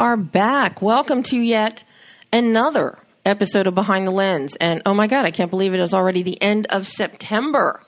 [0.00, 0.80] Are back.
[0.80, 1.84] Welcome to yet
[2.32, 4.56] another episode of Behind the Lens.
[4.56, 7.82] And oh my God, I can't believe it is already the end of September.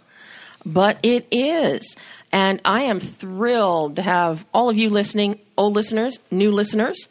[0.66, 1.96] But it is.
[2.30, 7.08] And I am thrilled to have all of you listening, old listeners, new listeners,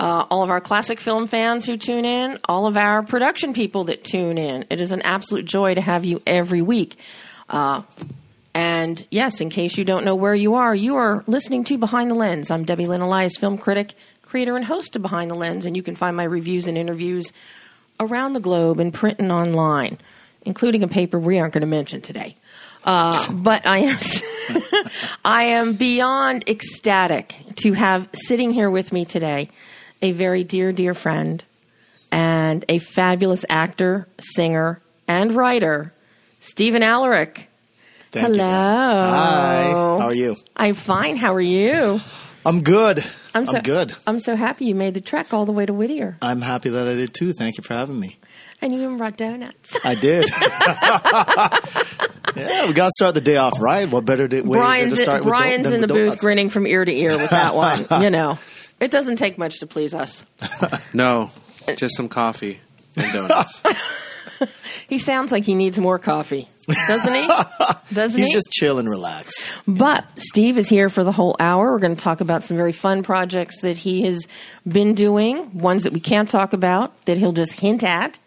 [0.00, 3.84] uh, all of our classic film fans who tune in, all of our production people
[3.84, 4.64] that tune in.
[4.68, 6.98] It is an absolute joy to have you every week.
[7.48, 7.82] Uh,
[8.52, 12.10] and yes, in case you don't know where you are, you are listening to Behind
[12.10, 12.50] the Lens.
[12.50, 13.94] I'm Debbie Lynn Elias, film critic,
[14.30, 17.32] creator, and host of Behind the Lens, and you can find my reviews and interviews
[17.98, 19.98] around the globe in print and online,
[20.42, 22.36] including a paper we aren't going to mention today.
[22.84, 23.98] Uh, but I am,
[25.24, 29.50] I am beyond ecstatic to have sitting here with me today
[30.00, 31.44] a very dear, dear friend
[32.12, 35.92] and a fabulous actor, singer, and writer,
[36.40, 37.48] Stephen Alaric.
[38.12, 38.46] Thank Hello.
[38.46, 39.70] Hi.
[39.70, 40.36] How are you?
[40.56, 41.16] I'm fine.
[41.16, 42.00] How are you?
[42.46, 43.04] I'm good.
[43.34, 43.92] I'm, I'm, so, good.
[44.06, 46.16] I'm so happy you made the trek all the way to Whittier.
[46.20, 47.32] I'm happy that I did too.
[47.32, 48.18] Thank you for having me.
[48.62, 49.76] And you even brought donuts.
[49.84, 50.28] I did.
[52.36, 53.90] yeah, we got to start the day off right.
[53.90, 55.96] What better day, way is Brian's, there to start with Brian's don- in the than
[55.96, 57.86] booth grinning from ear to ear with that one.
[58.02, 58.38] you know,
[58.78, 60.24] it doesn't take much to please us.
[60.92, 61.30] No,
[61.76, 62.60] just some coffee
[62.96, 63.62] and donuts.
[64.88, 66.48] He sounds like he needs more coffee,
[66.86, 67.26] doesn't he?
[67.94, 68.24] Doesn't he?
[68.24, 68.32] He's he?
[68.32, 69.58] just chill and relax.
[69.66, 71.72] But Steve is here for the whole hour.
[71.72, 74.28] We're going to talk about some very fun projects that he has
[74.66, 78.18] been doing, ones that we can't talk about that he'll just hint at.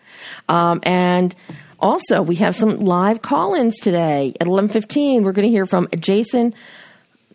[0.49, 1.33] Um, and
[1.79, 5.23] also, we have some live call-ins today at 11:15.
[5.23, 6.53] We're going to hear from Jason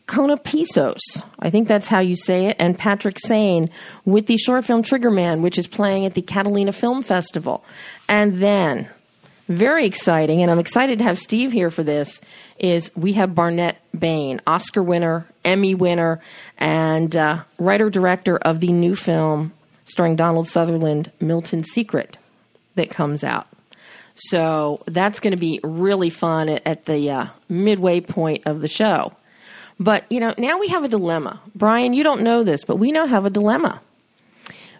[0.06, 0.98] Konopisos.
[1.38, 3.70] I think that's how you say it, and Patrick Sane
[4.04, 7.62] with the short film Trigger Man, which is playing at the Catalina Film Festival.
[8.08, 8.88] And then
[9.48, 12.20] very exciting, and I'm excited to have Steve here for this.
[12.58, 16.20] Is we have Barnett Bain, Oscar winner, Emmy winner,
[16.58, 19.52] and uh, writer director of the new film
[19.84, 22.18] starring Donald Sutherland, Milton's Secret,
[22.74, 23.46] that comes out.
[24.14, 28.68] So that's going to be really fun at, at the uh, midway point of the
[28.68, 29.12] show.
[29.80, 31.40] But you know, now we have a dilemma.
[31.54, 33.80] Brian, you don't know this, but we now have a dilemma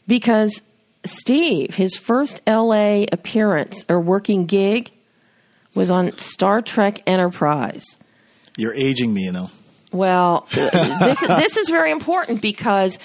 [0.07, 0.61] because
[1.09, 4.91] Steve, his first LA appearance or working gig
[5.75, 7.85] was on Star Trek Enterprise.
[8.57, 9.51] You're aging me, you know.
[9.93, 12.99] Well, this this is very important because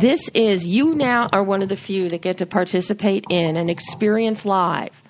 [0.00, 3.68] this is you now are one of the few that get to participate in and
[3.68, 5.02] experience live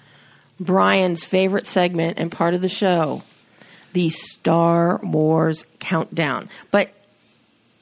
[0.61, 3.23] Brian's favorite segment and part of the show,
[3.93, 6.49] the Star Wars countdown.
[6.71, 6.91] But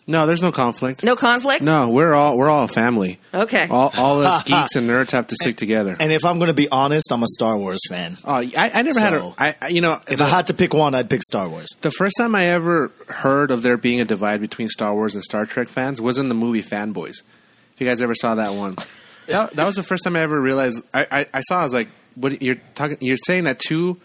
[0.09, 1.03] No, there's no conflict.
[1.03, 1.62] no conflict.
[1.62, 3.19] No, we're all we're all a family.
[3.34, 3.67] Okay.
[3.69, 5.97] All, all us geeks and nerds have to stick together.
[5.99, 8.16] And if I'm going to be honest, I'm a Star Wars fan.
[8.25, 9.19] Oh, I, I never had a.
[9.19, 11.49] So- I, I- you know, If the, I had to pick one, I'd pick Star
[11.49, 11.69] Wars.
[11.81, 15.25] the first time I ever heard of there being a divide between Star Wars and
[15.25, 17.22] Star Trek fans was in the movie Fanboys.
[17.75, 18.77] If you guys ever saw that one,
[19.27, 20.83] that, that was the first time I ever realized.
[20.95, 21.61] I, I, I saw.
[21.61, 22.99] I was like, "What you're talking?
[23.00, 23.99] You're saying that two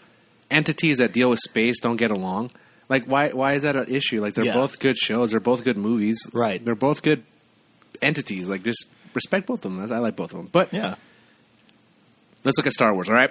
[0.50, 2.50] entities that deal with space don't get along?
[2.88, 3.30] Like, why?
[3.30, 4.20] Why is that an issue?
[4.20, 4.54] Like, they're Yeah.
[4.54, 5.30] both good shows.
[5.30, 6.18] They're both good movies.
[6.32, 6.62] Right.
[6.64, 7.22] They're both good
[8.02, 8.48] entities.
[8.48, 8.84] Like, just
[9.14, 9.92] respect both of them.
[9.92, 10.48] I like both of them.
[10.52, 10.96] But Yeah.
[12.44, 13.08] let's look at Star Wars.
[13.08, 13.30] All right.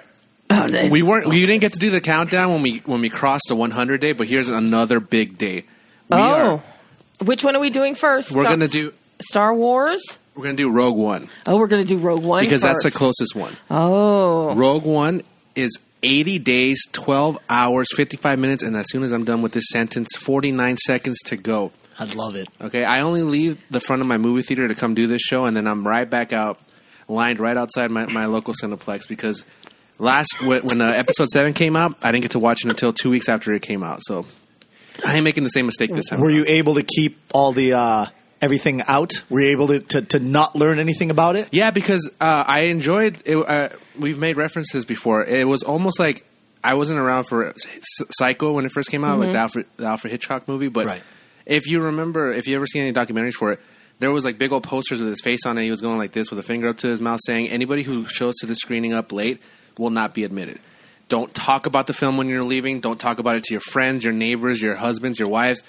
[0.50, 1.28] Oh, they- We weren't.
[1.28, 4.12] We didn't get to do the countdown when we when we crossed the 100 day.
[4.12, 5.64] But here's another big day.
[6.10, 6.64] We oh, are.
[7.24, 8.32] which one are we doing first?
[8.32, 8.92] We're Star- gonna do.
[9.20, 10.18] Star Wars.
[10.34, 12.90] We're gonna do Rogue One Oh, we're going to do Rogue One because that's the
[12.90, 12.96] first.
[12.96, 13.54] closest one.
[13.70, 15.22] Oh, Rogue One
[15.54, 19.68] is 80 days, 12 hours, 55 minutes, and as soon as I'm done with this
[19.70, 21.72] sentence, 49 seconds to go.
[21.98, 22.48] I'd love it.
[22.60, 25.44] Okay, I only leave the front of my movie theater to come do this show,
[25.44, 26.60] and then I'm right back out,
[27.08, 29.44] lined right outside my, my local Cineplex because
[29.98, 32.92] last when, when uh, episode seven came out, I didn't get to watch it until
[32.92, 34.00] two weeks after it came out.
[34.02, 34.26] So
[35.06, 36.20] I ain't making the same mistake this time.
[36.20, 36.36] Were around.
[36.36, 38.06] you able to keep all the uh,
[38.42, 39.12] everything out?
[39.30, 41.48] Were you able to, to, to not learn anything about it?
[41.52, 43.22] Yeah, because uh, I enjoyed.
[43.24, 45.24] It, uh, we've made references before.
[45.24, 46.26] It was almost like
[46.62, 47.66] I wasn't around for S-
[48.18, 50.68] Psycho when it first came out, like the Alfred, the Alfred Hitchcock movie.
[50.68, 51.02] But Right.
[51.46, 53.60] if you remember, if you ever seen any documentaries for it,
[54.00, 55.62] there was like big old posters with his face on it.
[55.64, 58.04] He was going like this with a finger up to his mouth, saying, "Anybody who
[58.06, 59.40] shows to the screening up late
[59.78, 60.58] will not be admitted."
[61.08, 62.80] Don't talk about the film when you're leaving.
[62.80, 65.62] Don't talk about it to your friends, your neighbors, your husbands, your wives.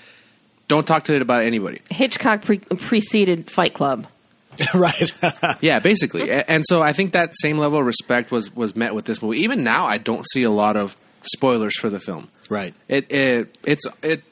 [0.67, 1.81] Don't talk to it about anybody.
[1.89, 4.07] Hitchcock pre- preceded Fight Club.
[4.73, 5.11] right.
[5.61, 6.31] Yeah, basically.
[6.31, 9.39] And so I think that same level of respect was was met with this movie.
[9.39, 12.27] Even now, I don't see a lot of spoilers for the film.
[12.49, 12.73] right.
[12.87, 14.23] It it it's it.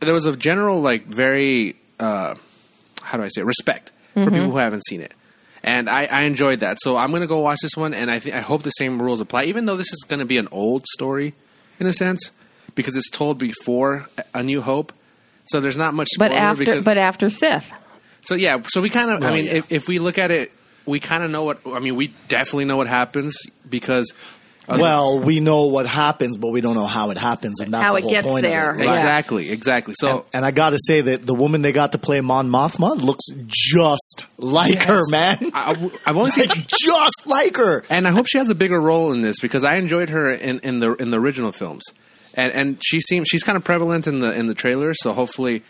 [0.00, 2.34] There was a general like very uh,
[3.02, 3.44] how do I say it?
[3.44, 5.12] respect for people who haven't seen it,
[5.62, 6.78] and I, I enjoyed that.
[6.80, 9.20] So I'm gonna go watch this one, and I think I hope the same rules
[9.20, 9.44] apply.
[9.44, 11.34] Even though this is gonna be an old story
[11.78, 12.30] in a sense,
[12.74, 14.92] because it's told before A New Hope.
[15.50, 16.08] So there's not much.
[16.18, 17.70] But spoiler after, because, but after Sith.
[18.22, 19.22] So yeah, so we kind of.
[19.22, 19.52] I mean, yeah.
[19.54, 20.52] if, if we look at it,
[20.86, 21.60] we kind of know what.
[21.66, 24.12] I mean, we definitely know what happens because.
[24.68, 27.82] uh, Well, we know what happens, but we don't know how it happens, and that's
[27.82, 28.94] How the it whole gets point there, Of it, right?
[28.98, 29.94] exactly, exactly.
[29.98, 32.50] So And, and I got to say that the woman they got to play Mon
[32.50, 35.38] Mothma looks just like her, man.
[35.54, 36.48] I, I've only seen.
[36.48, 37.82] like just like her.
[37.88, 40.58] and I hope she has a bigger role in this because I enjoyed her in,
[40.60, 41.84] in the in the original films,
[42.38, 44.96] and and she seems she's kind of prevalent in the in the trailers.
[45.02, 45.62] So hopefully,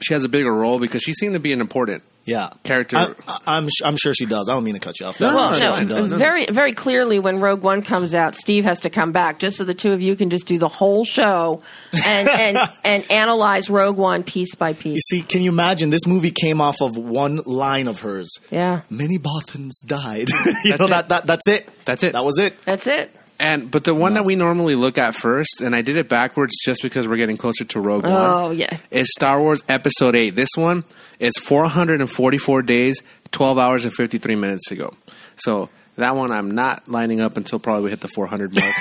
[0.00, 2.02] she has a bigger role because she seemed to be an important.
[2.24, 4.48] Yeah, Character- I, I, I'm I'm sure she does.
[4.48, 5.18] I don't mean to cut you off.
[5.18, 6.12] No, Well, no, no, no, she does.
[6.12, 9.64] very, very clearly when Rogue One comes out, Steve has to come back just so
[9.64, 11.62] the two of you can just do the whole show
[12.06, 14.84] and and, and analyze Rogue One piece by piece.
[14.84, 15.08] You piece.
[15.08, 15.90] see, can you imagine?
[15.90, 18.30] This movie came off of one line of hers.
[18.52, 20.28] Yeah, Many Bothans died.
[20.64, 20.90] you That's know it.
[20.90, 21.68] that, that that's it.
[21.86, 22.12] That's it.
[22.12, 22.54] That was it.
[22.64, 23.12] that's it.
[23.42, 26.54] And but the one that we normally look at first, and I did it backwards
[26.64, 28.12] just because we're getting closer to Rogue One.
[28.12, 30.30] Oh yeah, is Star Wars Episode 8.
[30.30, 30.84] This one
[31.18, 33.02] is 444 days,
[33.32, 34.94] 12 hours, and 53 minutes ago.
[35.34, 38.74] So that one I'm not lining up until probably we hit the 400 mark.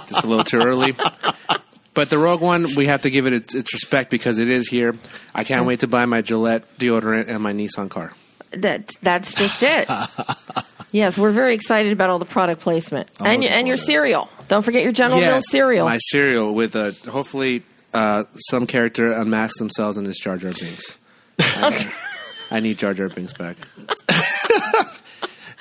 [0.08, 0.94] Just a little too early.
[1.92, 4.68] But the Rogue One, we have to give it its, its respect because it is
[4.68, 4.96] here.
[5.34, 8.14] I can't wait to buy my Gillette deodorant and my Nissan car.
[8.52, 9.88] That that's just it.
[10.92, 14.28] yes, we're very excited about all the product placement and your, and your cereal.
[14.48, 15.86] Don't forget your General Mills cereal.
[15.86, 17.62] My cereal with a hopefully
[17.92, 20.98] uh, some character unmasks themselves and it's Jar Jar Binks.
[21.40, 21.92] I,
[22.50, 23.56] I need Jar Jar Binks back.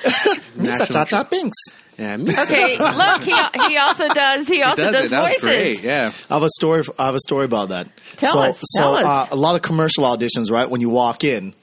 [0.03, 1.57] Misa National Cha Cha Binks.
[1.97, 4.47] Yeah, Okay, look, he, he also does.
[4.47, 5.09] He also does does, it.
[5.09, 5.79] That was voices.
[5.79, 5.83] great.
[5.83, 6.11] Yeah.
[6.29, 6.83] I have a story.
[6.99, 7.87] I have a story about that.
[8.17, 9.05] Tell so, us, So, tell us.
[9.05, 10.69] Uh, a lot of commercial auditions, right?
[10.69, 11.55] When you walk in,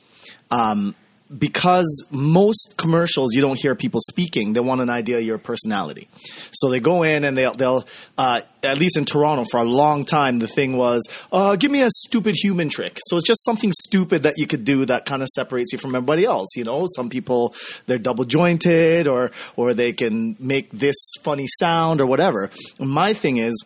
[0.50, 0.96] um,
[1.36, 6.08] because most commercials you don't hear people speaking, they want an idea of your personality.
[6.52, 7.84] So they go in and they'll, they'll
[8.18, 11.82] uh, at least in Toronto for a long time, the thing was, uh, give me
[11.82, 12.98] a stupid human trick.
[13.06, 15.94] So it's just something stupid that you could do that kind of separates you from
[15.94, 16.48] everybody else.
[16.56, 17.54] You know, some people
[17.86, 22.50] they're double jointed or or they can make this funny sound or whatever.
[22.78, 23.64] My thing is.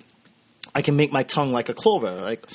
[0.74, 2.12] I can make my tongue like a clover.
[2.12, 2.46] Like,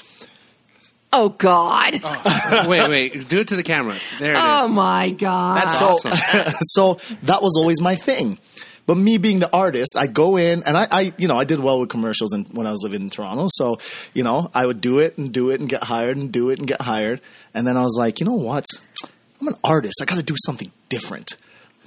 [1.15, 2.01] Oh God!
[2.03, 2.65] Oh.
[2.67, 3.29] wait, wait.
[3.29, 3.97] Do it to the camera.
[4.19, 4.61] There it oh, is.
[4.63, 5.57] Oh my God!
[5.57, 6.53] That's so, awesome.
[6.61, 8.39] so that was always my thing.
[8.85, 11.59] But me being the artist, I go in and I, I you know, I did
[11.59, 13.47] well with commercials and when I was living in Toronto.
[13.49, 13.77] So,
[14.13, 16.59] you know, I would do it and do it and get hired and do it
[16.59, 17.21] and get hired.
[17.53, 18.65] And then I was like, you know what?
[19.39, 20.01] I'm an artist.
[20.01, 21.37] I got to do something different.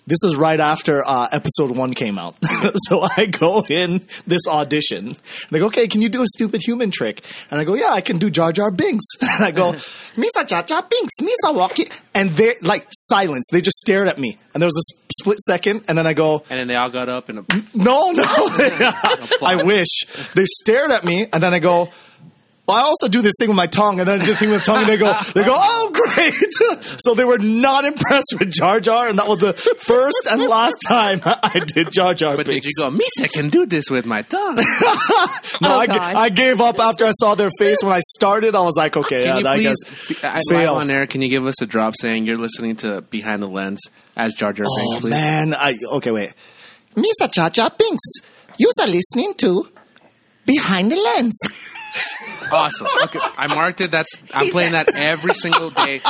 [0.08, 2.36] This is right after uh, episode one came out.
[2.86, 5.16] so I go in this audition.
[5.50, 7.24] They go, okay, can you do a stupid human trick?
[7.50, 9.04] And I go, yeah, I can do Jar Jar Binks.
[9.20, 9.72] And I go,
[10.14, 11.88] Misa Jar Jar Binks, Misa Walkie.
[12.14, 13.46] And they're like silence.
[13.50, 14.38] They just stared at me.
[14.54, 14.86] And there was a
[15.20, 15.84] split second.
[15.88, 17.38] And then I go, And then they all got up and
[17.74, 18.24] no, no.
[19.42, 20.04] I wish.
[20.34, 21.26] They stared at me.
[21.32, 21.92] And then I go, well,
[22.68, 24.60] I also do this thing with my tongue, and then I do the thing with
[24.60, 26.82] the tongue, and they go, they go, oh, great!
[27.00, 30.74] so they were not impressed with Jar Jar, and that was the first and last
[30.86, 32.34] time I did Jar Jar.
[32.34, 34.58] But did you go, Misa can do this with my tongue?
[35.60, 36.14] No, Oh, I, ga- God.
[36.16, 38.54] I gave up after I saw their face when I started.
[38.54, 41.06] I was like, okay, Can yeah, you I please, guess be- I- live on air,
[41.06, 43.80] can you give us a drop saying you're listening to Behind the Lens
[44.16, 45.10] as Jar Jar Oh Binks, please?
[45.10, 46.34] man, I okay, wait.
[46.94, 48.04] Misa Jar Jar Binks,
[48.58, 49.68] you are listening to
[50.44, 51.38] Behind the Lens.
[52.52, 52.86] Awesome.
[53.04, 53.90] Okay, I marked it.
[53.90, 56.00] That's I'm playing that every single day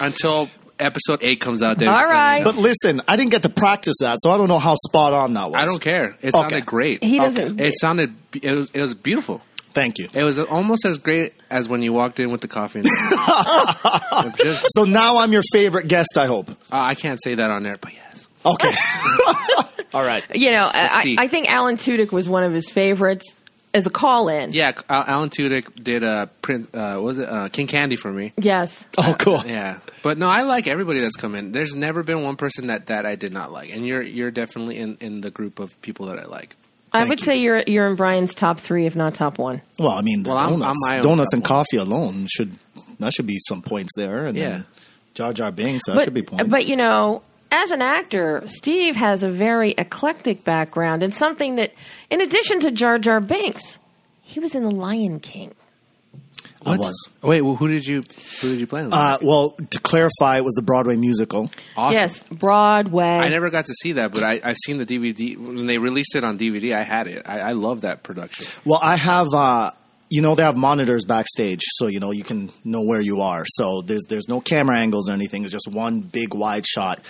[0.00, 0.48] until
[0.78, 1.78] episode eight comes out.
[1.78, 1.88] Dave.
[1.88, 2.38] All Just letting you right.
[2.44, 2.52] know.
[2.52, 5.34] But listen, I didn't get to practice that, so I don't know how spot on
[5.34, 5.60] that was.
[5.60, 6.16] I don't care.
[6.20, 6.40] It Okay.
[6.40, 7.02] sounded great.
[7.02, 7.60] he doesn't.
[7.60, 8.14] It sounded.
[8.40, 8.70] It was.
[8.72, 9.40] It was beautiful.
[9.74, 10.08] Thank you.
[10.12, 12.80] It was almost as great as when you walked in with the coffee.
[12.80, 16.50] And just, So now I'm your favorite guest, I hope.
[16.50, 18.28] uh, I can't say that on air, but yes.
[18.44, 18.70] Okay.
[19.94, 20.24] All right.
[20.34, 21.16] You know, I.
[21.18, 23.34] I think Alan Tudyk was one of his favorites
[23.74, 24.52] as a call-in.
[24.52, 26.74] Yeah, Alan Tudyk did a print.
[26.74, 28.32] Uh, what was it uh, King Candy for me?
[28.36, 28.84] Yes.
[28.98, 29.42] Oh, cool.
[29.46, 31.52] Yeah, but no, I like everybody that's come in.
[31.52, 34.78] There's never been one person that, that I did not like, and you're you're definitely
[34.78, 36.54] in, in the group of people that I like.
[36.94, 37.24] I would you.
[37.24, 39.62] say you're you're in Brian's top three, if not top one.
[39.78, 41.48] Well, I mean, the Well, I'm- donuts, I'm donuts and one.
[41.48, 42.52] coffee alone should
[43.00, 44.48] that should be some points there, and Yeah.
[44.50, 44.66] then
[45.14, 46.48] Jar Jar Binks that but, should be points.
[46.50, 51.72] but you know, as an actor, Steve has a very eclectic background and something that,
[52.10, 53.78] in addition to Jar Jar Binks,
[54.22, 55.54] he was in The Lion King.
[56.64, 57.10] I was.
[57.22, 58.02] Wait, well, who did you
[58.40, 58.82] who did you play?
[58.82, 58.92] on?
[58.92, 61.50] Uh, well, to clarify, it was the Broadway musical.
[61.76, 61.94] awesome.
[61.94, 63.04] Yes, Broadway.
[63.04, 66.14] I never got to see that, but I, I've seen the DVD when they released
[66.14, 66.72] it on DVD.
[66.74, 67.22] I had it.
[67.26, 68.46] I, I love that production.
[68.64, 69.72] Well, I have, uh,
[70.08, 73.44] you know they have monitors backstage, so you know you can know where you are.
[73.46, 75.42] So there's there's no camera angles or anything.
[75.44, 77.00] It's just one big wide shot.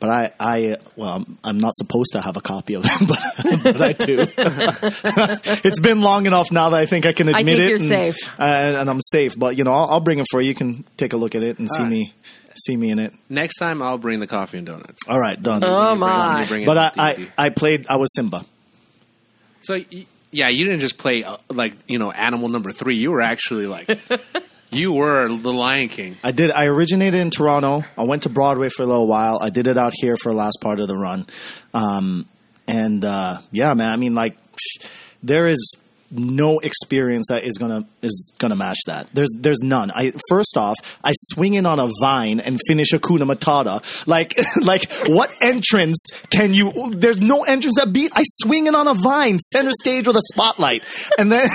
[0.00, 3.18] But I, I well, I'm, I'm not supposed to have a copy of them, but,
[3.64, 4.28] but I do.
[4.36, 7.68] it's been long enough now that I think I can I admit think it.
[7.68, 8.34] you're and, safe.
[8.38, 9.36] and, and I'm safe.
[9.36, 10.48] But you know, I'll, I'll bring it for you.
[10.50, 11.90] You can take a look at it and see right.
[11.90, 12.14] me,
[12.64, 13.12] see me in it.
[13.28, 15.00] Next time, I'll bring the coffee and donuts.
[15.08, 15.64] All right, done.
[15.64, 16.44] Oh, You bring- my.
[16.46, 17.86] bring but I, I, I played.
[17.88, 18.44] I was Simba.
[19.62, 19.80] So
[20.30, 22.96] yeah, you didn't just play uh, like you know animal number three.
[22.96, 23.88] You were actually like
[24.70, 26.16] you were the Lion King.
[26.22, 26.50] I did.
[26.50, 27.84] I originated in Toronto.
[27.96, 29.38] I went to Broadway for a little while.
[29.40, 31.26] I did it out here for the last part of the run.
[31.72, 32.26] Um,
[32.66, 33.90] and uh, yeah, man.
[33.90, 34.36] I mean, like,
[35.22, 35.76] there is
[36.10, 39.08] no experience that is gonna is gonna match that.
[39.12, 39.90] There's there's none.
[39.90, 44.06] I first off, I swing in on a vine and finish Hakuna Matata.
[44.06, 44.34] Like
[44.64, 45.98] like what entrance
[46.30, 46.94] can you?
[46.94, 48.12] There's no entrance that beat.
[48.14, 50.84] I swing in on a vine, center stage with a spotlight,
[51.18, 51.48] and then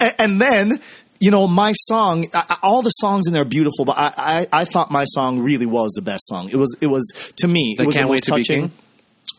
[0.18, 0.80] and then
[1.20, 4.12] you know, my song, I, I- all the songs in there are beautiful, but I,
[4.16, 6.48] I, I thought my song really was the best song.
[6.50, 7.04] It was, it was
[7.38, 8.60] to me, The it was Can't the Wait most to Be touching.
[8.68, 8.72] King?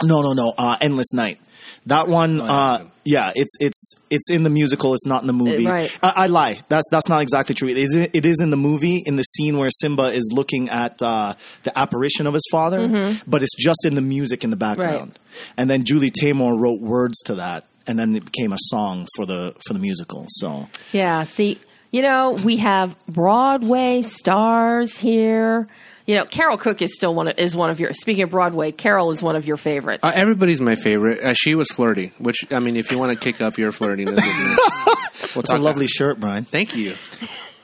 [0.04, 0.54] No, no, no.
[0.58, 1.40] Uh, Endless Night.
[1.88, 4.94] That one, that's uh, yeah, it's it's it's in the musical.
[4.94, 5.66] It's not in the movie.
[5.66, 5.98] Right.
[6.04, 6.60] I, I lie.
[6.68, 7.70] That's that's not exactly true.
[7.70, 11.02] It is it is in the movie in the scene where Simba is looking at
[11.02, 15.18] uh, the apparition of his father, but it's just in the music in the background.
[15.56, 19.26] And then Julie Taymor wrote words to that, and then it became a song for
[19.26, 20.26] the for the musical.
[20.28, 21.58] So Yeah, see,
[21.98, 25.68] you know, we have Broadway stars here.
[26.06, 27.92] You know, Carole Cook is still one of, is one of your.
[27.94, 30.04] Speaking of Broadway, Carole is one of your favorites.
[30.04, 31.22] Uh, everybody's my favorite.
[31.22, 34.14] Uh, she was flirty, which I mean, if you want to kick up your flirtiness,
[34.14, 36.46] with me, we'll it's a talk lovely shirt, Brian.
[36.46, 36.94] Thank you.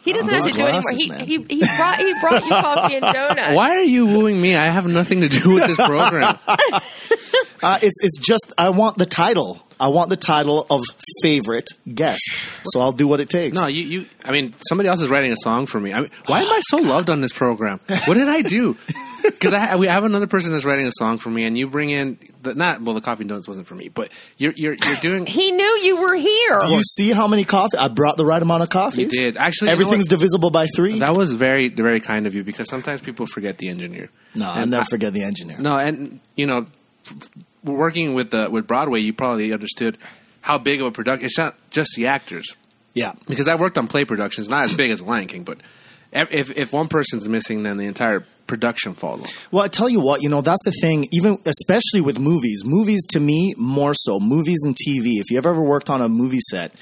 [0.01, 1.17] he doesn't have those to do it anymore.
[1.19, 1.27] man.
[1.27, 3.55] He, he, he, brought, he brought you coffee and donuts.
[3.55, 4.55] Why are you wooing me?
[4.55, 6.39] I have nothing to do with this program.
[7.63, 9.59] Uh, it's it's just I want the title.
[9.79, 10.81] I want the title of
[11.21, 12.39] favorite guest.
[12.65, 13.55] So I'll do what it takes.
[13.57, 14.05] No, you, you.
[14.23, 15.91] I mean, somebody else is writing a song for me.
[15.93, 17.79] I mean, why am I so loved on this program?
[18.05, 18.77] What did I do?
[19.23, 21.89] Because I we have another person that's writing a song for me, and you bring
[21.89, 25.25] in the not well, the coffee donuts wasn't for me, but you're you're you're doing.
[25.25, 26.59] He knew you were here.
[26.59, 27.77] Do you see how many coffee?
[27.77, 29.03] I brought the right amount of coffee.
[29.03, 29.37] You did.
[29.37, 30.99] Actually, you know everything's divisible by three.
[30.99, 34.09] That was very very kind of you because sometimes people forget the engineer.
[34.35, 35.57] no, I'll never I- forget the engineer.
[35.57, 36.67] No, and you know,
[37.05, 37.29] f- f-
[37.63, 39.97] working with the with Broadway, you probably understood
[40.41, 41.25] how big of a production.
[41.25, 42.45] It's not just the actors
[42.93, 45.59] Yeah, because I worked on play productions, not as big as Lion King, but
[46.11, 49.51] if if, if one person's missing, then the entire production falls off.
[49.51, 52.63] Well, I tell you what, you know, that's the thing, even especially with movies.
[52.65, 54.19] Movies to me, more so.
[54.19, 55.19] Movies and TV.
[55.19, 56.73] If you've ever worked on a movie set,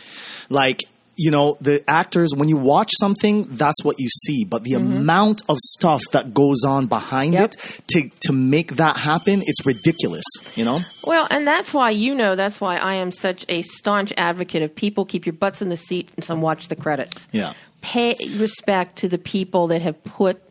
[0.49, 0.83] like,
[1.21, 4.43] you know, the actors, when you watch something, that's what you see.
[4.43, 4.97] But the mm-hmm.
[4.97, 7.53] amount of stuff that goes on behind Yep.
[7.53, 10.23] it to, to make that happen, it's ridiculous,
[10.55, 10.79] you know?
[11.05, 14.75] Well, and that's why you know that's why I am such a staunch advocate of
[14.75, 17.27] people keep your butts in the seat and some watch the credits.
[17.31, 17.53] Yeah.
[17.81, 20.41] Pay respect to the people that have put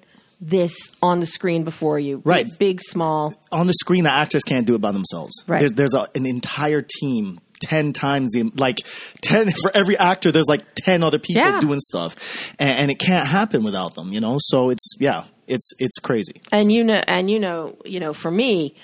[0.41, 2.23] this on the screen before you.
[2.25, 2.47] Right.
[2.61, 3.35] Big, small.
[3.50, 5.33] on the screen, the actors can't do it by themselves.
[5.49, 5.61] Right.
[5.61, 8.76] There's, there's a, an entire team, ten times the like
[9.23, 10.33] ten for every actor.
[10.33, 11.61] There's like ten other people Yeah.
[11.61, 14.12] doing stuff, and, and it can't happen without them.
[14.12, 16.40] You know, so it's yeah, it's it's crazy.
[16.52, 18.75] And you know, and you know, you know, for me,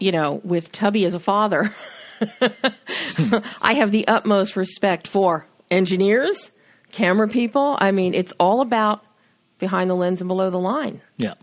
[0.00, 1.74] you know, with Tubby as a father,
[3.62, 6.50] I have the utmost respect for engineers,
[6.90, 7.76] camera people.
[7.80, 9.04] I mean, it's all about
[9.58, 11.00] behind the lens and below the line.
[11.18, 11.34] Yeah,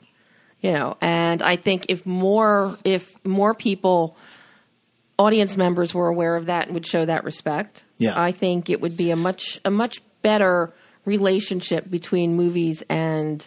[0.62, 4.18] you know and i think if more if more people
[5.20, 8.20] audience members were aware of that and would show that respect Yeah.
[8.20, 10.74] i think it would be a much a much better
[11.06, 13.46] relationship between movies and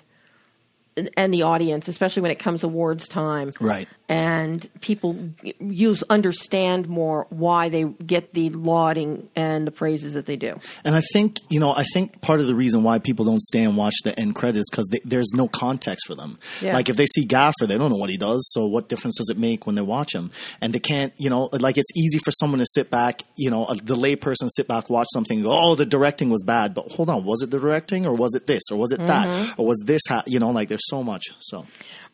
[1.16, 3.88] and the audience especially when it comes awards time right.
[4.12, 5.16] And people
[5.58, 10.94] use understand more why they get the lauding and the praises that they do And
[10.94, 13.76] I think you know, I think part of the reason why people don't stay and
[13.76, 16.38] watch the end credits because there's no context for them.
[16.60, 16.74] Yeah.
[16.74, 18.42] Like if they see Gaffer, they don't know what he does.
[18.52, 20.30] So what difference does it make when they watch him?
[20.60, 23.64] And they can't, you know, like it's easy for someone to sit back, you know,
[23.66, 26.90] a, the layperson sit back, watch something, and go, oh, the directing was bad, but
[26.92, 29.06] hold on, was it the directing or was it this or was it Mm-hmm.
[29.06, 30.02] that or was this?
[30.08, 30.24] Ha-?
[30.26, 31.24] You know, like there's so much.
[31.40, 31.64] So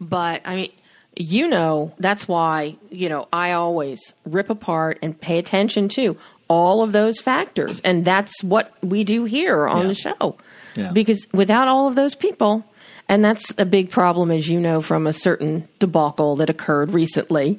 [0.00, 0.70] But I mean,
[1.20, 6.82] you know, that's why, you know, I always rip apart and pay attention to all
[6.82, 7.80] of those factors.
[7.80, 9.86] And that's what we do here on Yeah.
[9.88, 10.36] the show.
[10.76, 10.92] Yeah.
[10.92, 12.64] Because without all of those people,
[13.08, 17.58] and that's a big problem, as you know, from a certain debacle that occurred recently.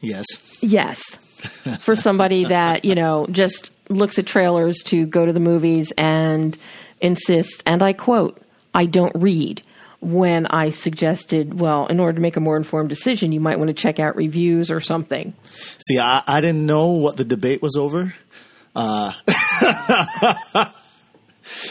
[0.00, 0.24] yes,
[0.62, 1.02] Yes.
[1.80, 6.56] For somebody that, you know, just looks at trailers to go to the movies and
[7.00, 8.40] insists, and I quote,
[8.74, 9.60] I don't read.
[10.02, 13.68] When I suggested, well, in order to make a more informed decision, you might want
[13.68, 15.32] to check out reviews or something.
[15.86, 18.12] see, I, I didn't know what the debate was over.
[18.74, 19.12] Uh,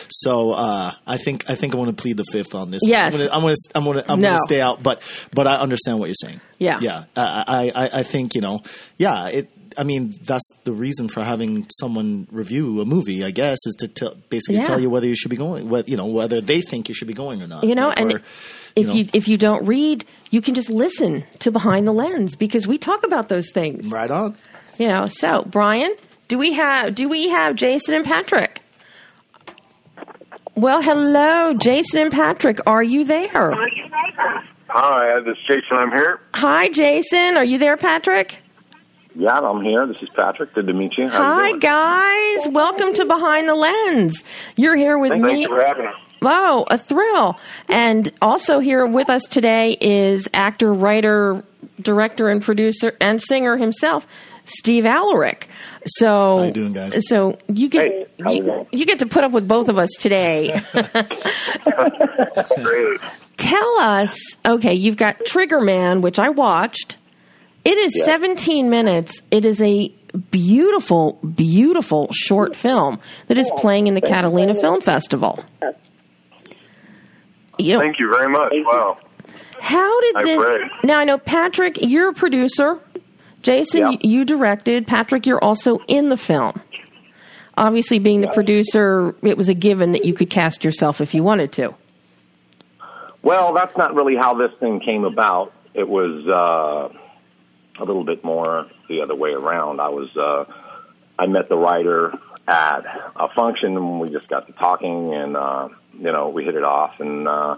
[0.10, 2.82] So uh, I think I think I want to plead the fifth on this.
[2.86, 3.16] Yes.
[3.16, 4.28] I'm I'm gonna I'm gonna, I'm No.
[4.30, 5.02] gonna stay out, but
[5.34, 6.42] but I understand what you're saying.
[6.60, 6.80] Yeah.
[6.82, 7.06] yeah.
[7.16, 8.60] I, I I- I think you know,
[8.98, 9.28] yeah.
[9.30, 9.50] It.
[9.78, 13.24] I mean, that's the reason for having someone review a movie.
[13.24, 14.64] I guess is to tell, basically Yeah.
[14.64, 17.08] tell you whether you should be going, whether, you know, whether they think you should
[17.08, 17.64] be going or not.
[17.64, 18.22] You know, Like, and or,
[18.76, 18.94] if know.
[18.94, 22.78] you if you don't read, you can just listen to Behind the Lens because we
[22.78, 23.92] talk about those things.
[23.92, 24.36] right on.
[24.78, 25.96] You know, so Brian,
[26.28, 28.62] do we have do we have Jason and Patrick?
[30.56, 32.60] Well, hello, Jason and Patrick.
[32.68, 33.54] Are you there?
[34.68, 35.78] Hi, this is Jason.
[35.78, 36.20] I'm here.
[36.36, 37.38] Hi, Jason.
[37.38, 38.38] Are you there, Patrick?
[39.14, 39.86] Yeah, I'm here.
[39.88, 40.54] This is Patrick.
[40.54, 41.10] Good to meet you.
[41.10, 41.60] How you Hi, doing?
[41.60, 42.48] guys.
[42.48, 44.24] Welcome to Behind the Lens.
[44.56, 45.42] You're here with Thank me.
[45.42, 45.96] you for having us.
[46.22, 47.38] Wow, a thrill.
[47.68, 51.44] And also here with us today is actor, writer,
[51.82, 54.08] director, and producer and singer himself,
[54.46, 55.50] Steve Alaric.
[55.86, 57.08] So, How you doing, guys?
[57.10, 59.90] So you get Hey, you you, you get to put up with both of us
[60.00, 60.62] today.
[62.64, 63.00] Great.
[63.38, 66.98] Tell us, okay, you've got Trigger Man, which I watched.
[67.64, 68.06] It is Yeah.
[68.06, 69.22] 17 minutes.
[69.32, 69.90] It is a
[70.32, 75.44] beautiful, beautiful short film that is playing in the Catalina Film Festival.
[77.58, 78.52] You know, Thank you very much.
[78.66, 78.98] Wow.
[79.60, 80.40] how did I this?
[80.40, 80.62] read.
[80.84, 82.80] Now I know Patrick, you're a producer.
[83.44, 83.90] Jason, Yeah.
[83.92, 84.88] you, you directed.
[84.88, 86.60] Patrick, you're also in the film.
[87.58, 91.22] Obviously, being the producer, it was a given that you could cast yourself if you
[91.22, 91.74] wanted to.
[93.24, 95.52] Well, that's not really how this thing came about.
[95.74, 96.98] It was uh,
[97.80, 99.80] a little bit more the other way around.
[99.80, 100.46] I was uh,
[101.18, 102.14] I met the writer
[102.48, 102.86] at
[103.16, 106.64] a function and we just got to talking and uh, you know we hit it
[106.64, 107.56] off and uh,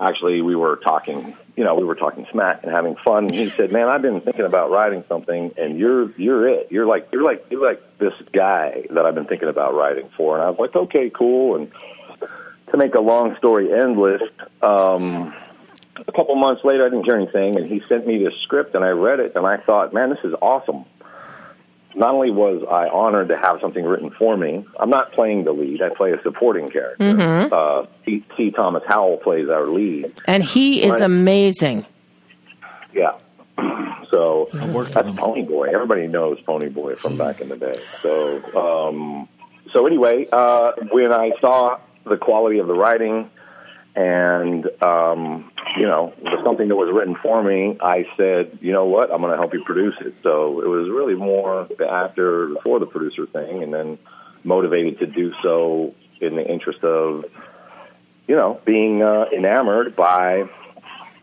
[0.00, 3.24] actually we were talking you know we were talking smack and having fun.
[3.24, 6.68] And he said man I've been thinking about writing something and you're you're it.
[6.70, 10.36] You're like you're like you're like this guy that I've been thinking about writing for.
[10.36, 11.56] And I was like okay cool.
[11.56, 11.72] And
[12.70, 14.22] to make a long story endless,
[14.62, 15.34] um,
[16.06, 18.84] a couple months later, I didn't hear anything, and he sent me this script, and
[18.84, 20.84] I read it, and I thought, man, this is awesome.
[21.94, 25.52] Not only was I honored to have something written for me, I'm not playing the
[25.52, 27.48] lead; I play a supporting character.
[27.52, 28.24] Uh, C.
[28.36, 28.50] C.
[28.50, 30.12] Thomas Howell plays our lead.
[30.26, 31.02] And he is Right.
[31.02, 31.86] amazing.
[32.94, 33.12] Yeah.
[34.10, 35.16] So I worked with that's him.
[35.16, 35.68] Pony Boy.
[35.70, 37.78] Everybody knows Pony Boy from back in the day.
[38.00, 39.28] So, um,
[39.74, 43.28] so anyway, uh, when I saw the quality of the writing
[43.94, 48.72] and, um, you know, it was something that was written for me, I said, you
[48.72, 50.14] know what, I'm going to help you produce it.
[50.22, 53.98] So it was really more the actor for the producer thing and then
[54.44, 57.24] motivated to do so in the interest of,
[58.26, 60.44] you know, being uh, enamored by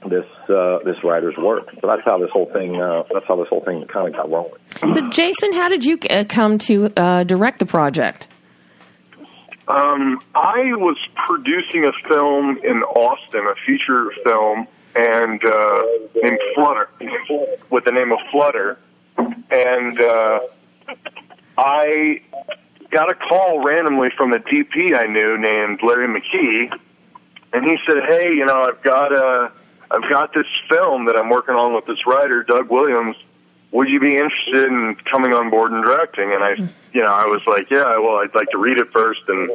[0.09, 1.69] this uh, this writer's work.
[1.81, 4.29] So that's how this whole thing uh, that's how this whole thing kind of got
[4.29, 4.53] rolling.
[4.91, 8.27] So, Jason, how did you uh, come to uh, direct the project?
[9.67, 15.83] Um, I was producing a film in Austin, a feature film, and uh,
[16.21, 16.89] named Flutter,
[17.71, 18.77] with the name of Flutter,
[19.49, 20.39] and uh,
[21.57, 22.21] I
[22.91, 26.71] got a call randomly from the DP I knew named Larry McKee,
[27.53, 29.51] and he said, "Hey, you know, I've got a,
[29.89, 33.15] I've got this film that I'm working on with this writer, Doug Williams.
[33.75, 36.51] Would you be interested in coming on board and directing?" And I,
[36.93, 39.51] you know, I was like, "Yeah, well, I'd like to read it first and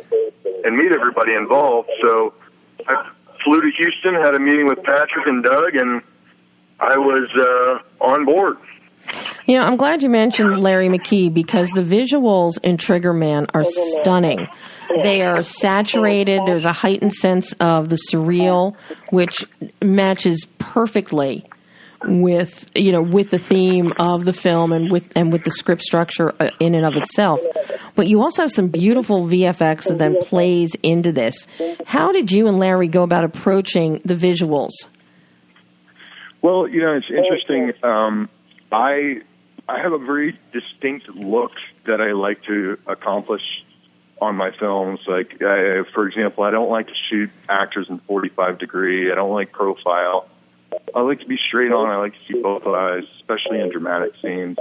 [0.65, 2.35] and meet everybody involved." So
[2.87, 3.11] I
[3.43, 6.03] flew to Houston, had a meeting with Patrick and Doug, and
[6.79, 8.59] I was uh, on board.
[9.47, 13.65] You know, I'm glad you mentioned Larry McKee because the visuals in Trigger Man are
[13.65, 14.47] stunning.
[15.03, 16.43] They are saturated.
[16.47, 18.77] There's a heightened sense of the surreal,
[19.11, 19.47] which
[19.83, 21.47] matches perfectly
[22.05, 25.83] with you know with the theme of the film and with and with the script
[25.83, 27.41] structure uh, in and of itself.
[27.95, 31.47] But you also have some beautiful VFX that then plays into this.
[31.87, 34.71] How did you and Larry go about approaching the visuals?
[36.43, 37.73] Well, you know, it's interesting.
[37.83, 38.29] Um,
[38.73, 39.21] I
[39.69, 41.53] I have a very distinct look
[41.87, 43.43] that I like to accomplish
[44.21, 45.01] on my films.
[45.07, 49.11] Like, I, for example, I don't like to shoot actors in 45 degree.
[49.11, 50.29] I don't like profile.
[50.95, 51.89] I like to be straight on.
[51.89, 54.59] I like to see both eyes, especially in dramatic scenes.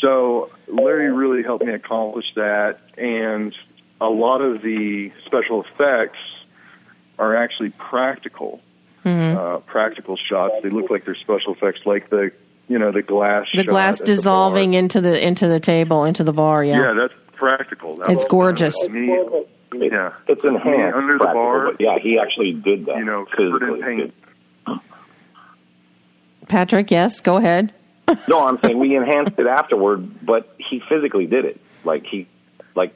[0.00, 3.54] So Larry really helped me accomplish that, and
[4.00, 6.18] a lot of the special effects
[7.18, 8.60] are actually practical
[9.04, 10.54] uh, practical shots.
[10.62, 12.30] They look like they're special effects, like the
[12.68, 13.42] you know the glass.
[13.52, 16.62] The shot glass at the dissolving into the into the table, into the bar.
[16.64, 16.78] Yeah.
[16.80, 17.96] Yeah, that's practical.
[17.96, 18.78] That It's gorgeous.
[18.80, 19.08] to Me,
[19.74, 21.72] yeah, It's enhanced under the bar.
[21.80, 22.96] yeah, he actually did that.
[22.96, 23.82] You know, covered in physically.
[23.82, 24.14] paint.
[26.48, 27.72] Patrick, yes, go ahead.
[28.28, 31.58] No, I'm saying we enhanced it afterward, but he physically did it.
[31.84, 32.26] Like he,
[32.74, 32.94] like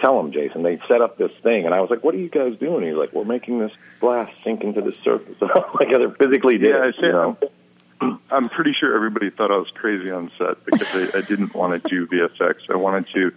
[0.00, 0.62] tell him, Jason.
[0.64, 2.96] They set up this thing, and I was like, "What are you guys doing?" He's
[2.96, 3.70] like, "We're making this
[4.00, 5.36] glass sink into the surface."
[5.78, 7.38] like they're physically did Yeah, it, I you know.
[8.30, 11.80] I'm pretty sure everybody thought I was crazy on set because I, I didn't want
[11.80, 12.54] to do VFX.
[12.70, 13.32] I wanted to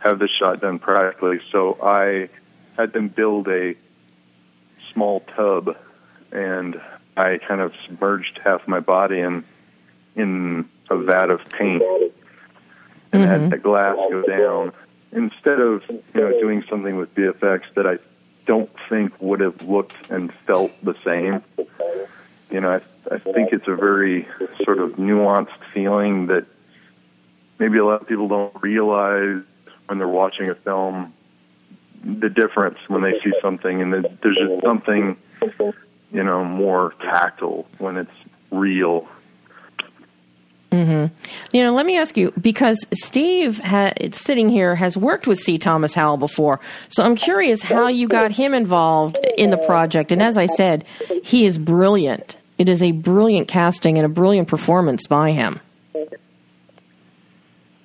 [0.00, 1.40] have this shot done practically.
[1.52, 2.28] So I
[2.76, 3.74] had them build a
[4.92, 5.76] small tub,
[6.32, 6.80] and
[7.16, 9.44] I kind of submerged half my body in
[10.16, 11.82] in a vat of paint,
[13.12, 13.50] and had mm-hmm.
[13.50, 14.72] the glass go down.
[15.12, 17.98] Instead of you know doing something with VFX that I
[18.46, 21.42] don't think would have looked and felt the same.
[22.50, 24.28] You know, I, I think it's a very
[24.64, 26.46] sort of nuanced feeling that
[27.58, 29.42] maybe a lot of people don't realize
[29.86, 31.12] when they're watching a film
[32.04, 35.16] the difference when they see something and there's there's just something
[36.12, 38.10] you know more tactile when it's
[38.50, 39.08] real
[41.52, 45.56] You know, let me ask you because Steve ha- sitting here has worked with C.
[45.56, 50.10] Thomas Howell before, so I'm curious how you got him involved in the project.
[50.10, 50.84] And as I said,
[51.22, 52.38] he is brilliant.
[52.58, 55.60] It is a brilliant casting and a brilliant performance by him.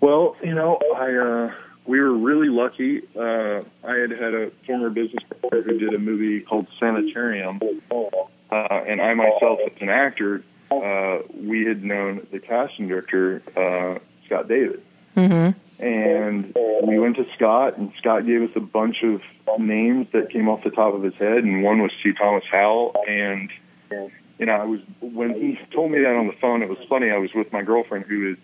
[0.01, 1.53] Well, you know, I uh,
[1.89, 3.02] we were really lucky.
[3.15, 7.60] Uh, I had had a former business partner who did a movie called Sanitarium,
[7.91, 13.99] uh, and I myself, as an actor, uh, we had known the casting director uh,
[14.25, 14.84] Scott David,
[15.17, 15.84] Mm-hmm.
[15.84, 16.56] and
[16.88, 19.21] we went to Scott, and Scott gave us a bunch of
[19.60, 22.13] names that came off the top of his head, and one was C.
[22.13, 23.49] Thomas Howell, and
[23.91, 26.62] you know, I was when he told me that on the phone.
[26.62, 27.10] It was funny.
[27.10, 28.38] I was with my girlfriend, who is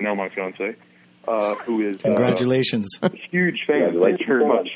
[0.00, 0.74] now my fiance,
[1.28, 2.98] uh, who is uh, Congratulations.
[3.02, 3.98] a huge fan.
[4.00, 4.68] Thank you very much.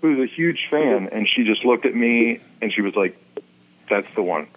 [0.00, 3.16] Who's a huge fan, and she just looked at me and she was like,
[3.90, 4.48] "That's the one."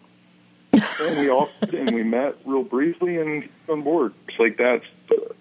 [0.72, 4.14] and we all and we met real briefly and on board.
[4.28, 5.36] It's like that's the,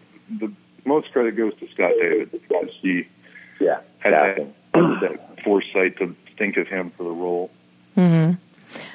[0.46, 0.52] the
[0.84, 3.06] most credit goes to Scott David because he
[3.60, 4.36] Yeah, had that,
[4.74, 7.50] that foresight to think of him for the role.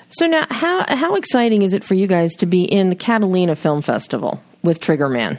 [0.10, 3.56] So now, how how exciting is it for you guys to be in the Catalina
[3.56, 5.38] Film Festival with Triggerman?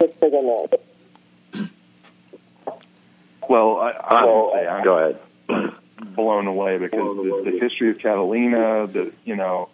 [3.48, 5.20] Well, I, I would say I'm Go ahead.
[6.14, 9.68] blown away because the, the history of Catalina, the you know,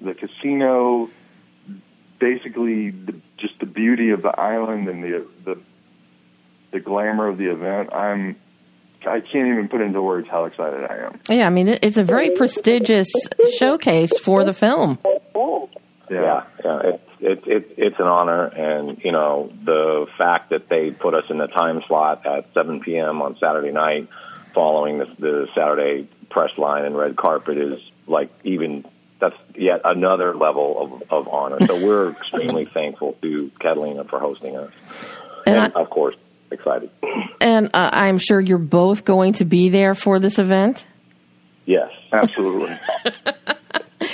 [0.00, 1.10] the casino,
[2.18, 5.60] basically the, just the beauty of the island and the the
[6.72, 7.92] the glamour of the event.
[7.92, 8.36] I'm
[9.06, 11.20] I can't even put into words how excited I am.
[11.28, 13.10] Yeah, I mean it, it's a very prestigious
[13.58, 14.98] showcase for the film.
[15.34, 15.70] Oh,
[16.10, 20.90] Yeah, yeah, it's it's it's it's an honor, and you know the fact that they
[20.90, 23.22] put us in the time slot at 7 p.m.
[23.22, 24.08] on Saturday night,
[24.54, 28.84] following the, the Saturday press line and red carpet is like even
[29.20, 31.58] that's yet another level of, of honor.
[31.66, 34.70] So we're extremely thankful to Catalina for hosting us,
[35.46, 36.14] And and, I- of course
[36.50, 36.90] excited.
[37.40, 40.86] And uh, I'm sure you're both going to be there for this event.
[41.66, 42.78] Yes, Absolutely.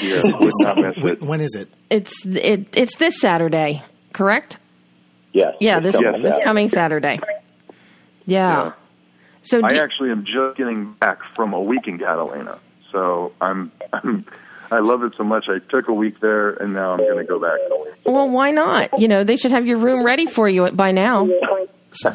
[0.02, 1.22] yeah, would not miss it.
[1.22, 1.68] When is it?
[1.90, 4.58] It's it it's this Saturday, correct?
[5.32, 6.44] yes, Yeah, this coming this Saturday.
[6.44, 7.20] coming Saturday.
[8.26, 8.64] Yeah.
[8.64, 8.72] Yeah.
[9.42, 12.58] So I do- actually am just getting back from a week in Catalina,
[12.90, 14.24] so I'm, I'm
[14.70, 15.46] I love it so much.
[15.48, 17.58] I took a week there, and now I'm going to go back.
[18.06, 18.98] well, why not?
[18.98, 21.28] You know, they should have your room ready for you by now.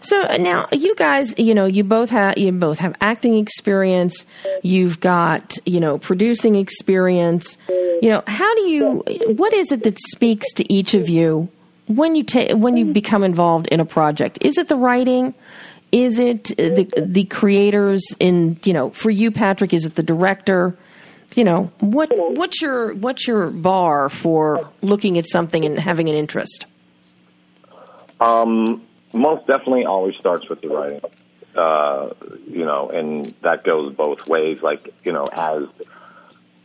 [0.00, 4.24] So uh, now you guys, you know, you both have you both have acting experience.
[4.62, 7.58] You've got you know producing experience.
[7.68, 9.02] You know, how do you?
[9.36, 11.48] What is it that speaks to each of you
[11.86, 14.38] when you take when you become involved in a project?
[14.40, 15.34] Is it the writing?
[15.92, 18.04] Is it the the creators?
[18.18, 20.76] In you know, for you, Patrick, is it the director?
[21.34, 26.14] You know, what what's your what's your bar for looking at something and having an
[26.14, 26.66] interest?
[28.20, 28.85] Um,
[29.16, 31.00] most definitely always starts with the writing.
[31.54, 32.10] Uh,
[32.46, 34.60] you know, and that goes both ways.
[34.62, 35.62] Like, you know, as,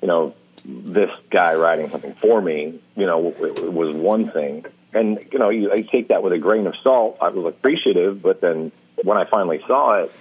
[0.01, 0.35] you know,
[0.65, 4.65] this guy writing something for me, you know, it, it was one thing.
[4.93, 7.17] And, you know, you, I take that with a grain of salt.
[7.21, 10.11] I was appreciative, but then when I finally saw it,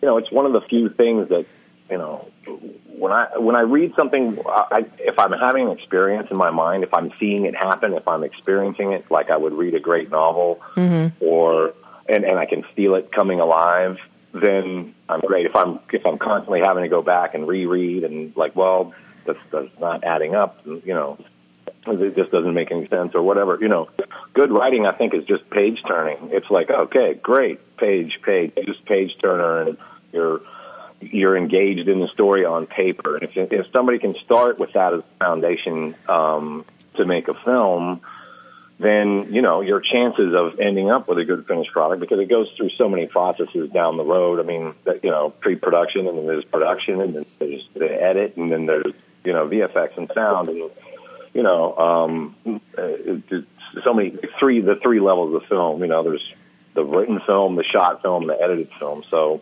[0.00, 1.46] you know, it's one of the few things that,
[1.94, 2.28] you know,
[2.98, 6.82] when I when I read something, I, if I'm having an experience in my mind,
[6.82, 10.10] if I'm seeing it happen, if I'm experiencing it, like I would read a great
[10.10, 11.24] novel, mm-hmm.
[11.24, 11.72] or
[12.08, 13.98] and and I can feel it coming alive,
[14.32, 15.46] then I'm great.
[15.46, 18.92] If I'm if I'm constantly having to go back and reread and like, well,
[19.24, 21.16] that's that's not adding up, you know,
[21.86, 23.56] it just doesn't make any sense or whatever.
[23.60, 23.88] You know,
[24.32, 26.30] good writing, I think, is just page turning.
[26.32, 29.78] It's like, okay, great, page, page, just page turner, and
[30.12, 30.40] you're
[31.00, 33.16] you're engaged in the story on paper.
[33.16, 36.64] And if, if somebody can start with that as a foundation um,
[36.96, 38.00] to make a film,
[38.78, 42.28] then you know your chances of ending up with a good finished product because it
[42.28, 44.40] goes through so many processes down the road.
[44.40, 48.50] I mean, you know, pre-production and then there's production and then there's the edit and
[48.50, 48.92] then there's
[49.24, 50.70] you know VFX and sound and
[51.32, 52.36] you know um,
[53.84, 55.80] so many three the three levels of film.
[55.80, 56.34] You know, there's
[56.74, 59.04] the written film, the shot film, the edited film.
[59.08, 59.40] So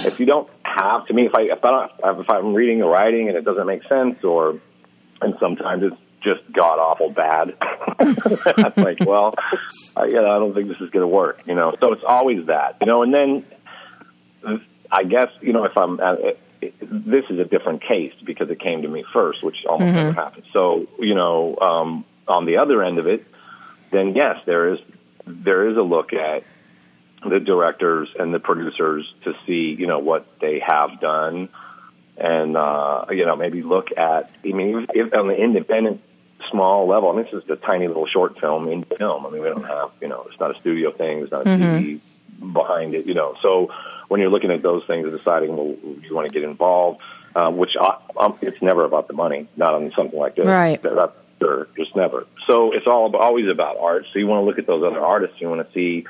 [0.00, 2.90] if you don't have to me, if I if I don't if I'm reading or
[2.90, 4.60] writing and it doesn't make sense or
[5.20, 7.56] and sometimes it's just god awful bad.
[7.98, 9.34] I'm like, well,
[9.96, 11.40] I, you know, I don't think this is going to work.
[11.46, 12.76] You know, so it's always that.
[12.80, 13.44] You know, and then
[14.90, 16.00] I guess you know if I'm.
[16.00, 16.40] Uh, it,
[16.80, 20.46] this is a different case because it came to me first, which almost never happens.
[20.52, 23.26] So you know, um, on the other end of it,
[23.92, 24.78] then yes, there is
[25.26, 26.44] there is a look at
[27.22, 31.48] the directors and the producers to see you know what they have done
[32.16, 34.32] and uh, you know maybe look at.
[34.44, 36.02] I mean, if, on the independent
[36.50, 39.26] small level, I mean, this is a tiny little short film in film.
[39.26, 41.50] I mean, we don't have you know, it's not a studio thing, it's not a
[41.50, 42.00] TV
[42.52, 43.36] behind it, you know.
[43.42, 43.70] So
[44.08, 47.00] when you're looking at those things and deciding, well, do you want to get involved?
[47.34, 50.46] Uh, which I, um, it's never about the money, not on something like this.
[50.46, 50.82] Right.
[50.82, 52.26] That, that, sure, just never.
[52.46, 54.06] So it's all about, always about art.
[54.10, 55.38] So you want to look at those other artists.
[55.38, 56.06] You want to see,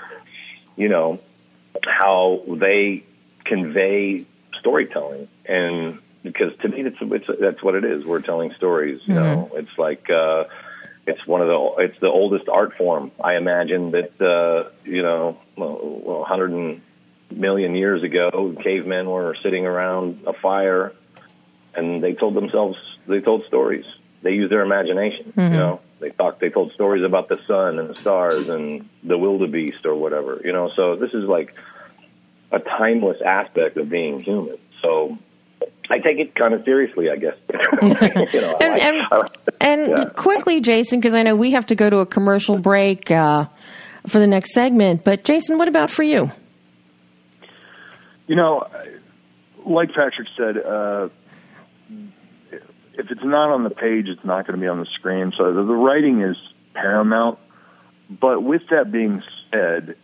[0.76, 1.18] you know,
[1.84, 3.04] how they
[3.44, 4.24] convey
[4.58, 5.28] storytelling.
[5.46, 8.04] And because to me it's, it's that's what it is.
[8.04, 9.50] We're telling stories you know.
[9.54, 10.44] It's like uh
[11.06, 13.12] it's one of the it's the oldest art form.
[13.22, 15.78] I imagine that uh you know well,
[16.20, 16.82] 100
[17.30, 20.92] million years ago cavemen were sitting around a fire
[21.74, 23.84] and they told themselves they told stories
[24.26, 27.88] they used their imagination you know they talked they told stories about the sun and
[27.88, 31.54] the stars and the wildebeest or whatever you know so this is like
[32.52, 35.16] a timeless aspect of being human so
[35.88, 37.36] I take it kind of seriously, I guess.
[38.34, 39.28] you know, And like- and, I
[39.60, 40.04] and yeah.
[40.16, 43.46] quickly, Jason, because I know we have to go to a commercial break uh,
[44.08, 45.04] for the next segment.
[45.04, 46.30] But Jason, what about for you?
[48.26, 48.66] You know,
[49.64, 51.08] like Patrick said, uh,
[52.98, 55.32] if it's not on the page, it's not going to be on the screen.
[55.36, 56.36] So the, the writing is
[56.74, 57.38] paramount.
[58.08, 59.96] But with that being said,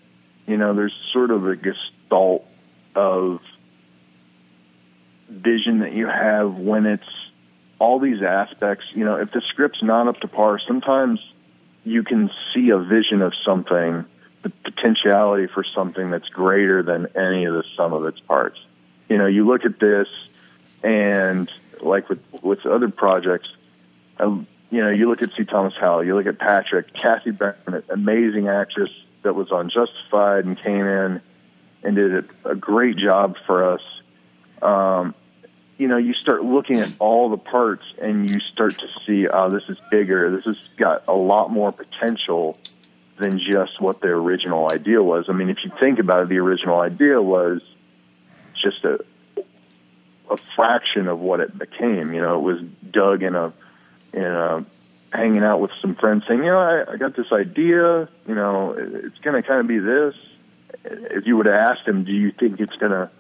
[0.46, 2.46] you know, there's sort of a gestalt
[2.94, 3.40] of
[5.28, 7.09] vision that you have when it's
[7.78, 8.85] all these aspects.
[8.94, 11.20] You know, if the script's not up to par, sometimes
[11.85, 14.05] you can see a vision of something,
[14.42, 18.59] the potentiality for something that's greater than any of the sum of its parts.
[19.09, 20.09] You know, you look at this,
[20.83, 21.50] and
[21.83, 23.49] like with with other projects,
[24.18, 25.45] um, you know, you look at C.
[25.45, 28.90] Thomas Howell, you look at Patrick, Kathy Bennett, amazing actress
[29.23, 31.21] that was on Justified and came in
[31.83, 33.83] and did a, great job for us.
[34.62, 35.14] Um,
[35.77, 39.51] you know, you start looking at all the parts and you start to see, oh,
[39.51, 40.35] this is bigger.
[40.37, 42.59] This has got a lot more potential
[43.18, 45.27] than just what the original idea was.
[45.29, 47.61] I mean, if you think about it, the original idea was
[48.62, 49.05] just a
[50.33, 52.12] a fraction of what it became.
[52.12, 53.53] You know, it was Doug in a
[54.12, 54.64] in a
[55.12, 58.09] hanging out with some friends saying, you know, I, I got this idea.
[58.27, 60.14] You know, it- it's going to kind of be this.
[60.85, 63.11] If you would have asked him, do you think it's going to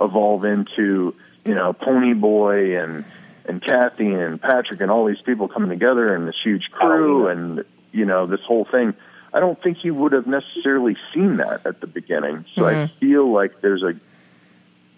[0.00, 3.04] evolve into you know Pony Boy and
[3.46, 7.28] and Kathy and Patrick and all these people coming together and this huge oh, crew
[7.28, 8.94] and you know this whole thing?
[9.32, 12.44] I don't think he would have necessarily seen that at the beginning.
[12.54, 12.98] So I mm-hmm.
[12.98, 13.94] feel like there's a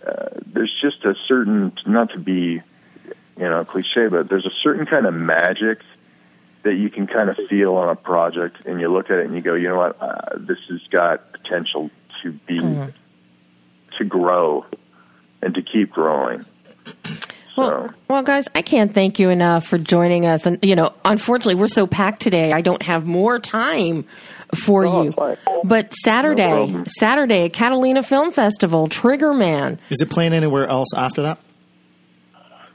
[0.07, 2.61] uh, there's just a certain not to be
[3.37, 5.81] you know cliche, but there's a certain kind of magic
[6.65, 9.35] that you can kind of feel on a project, and you look at it and
[9.35, 11.91] you go, you know what, uh, this has got potential
[12.23, 12.61] to be
[13.99, 14.65] to grow
[15.43, 16.45] and to keep growing.
[17.57, 20.47] Well, So- well, guys, I can't thank you enough for joining us.
[20.47, 22.53] And you know, unfortunately, we're so packed today.
[22.53, 24.05] I don't have more time
[24.65, 25.13] for Oh, you.
[25.13, 25.37] fine.
[25.65, 26.87] But Saturday, problem.
[26.87, 29.79] Saturday Catalina Film Festival, Trigger Man.
[29.91, 31.39] Is it playing anywhere else after that?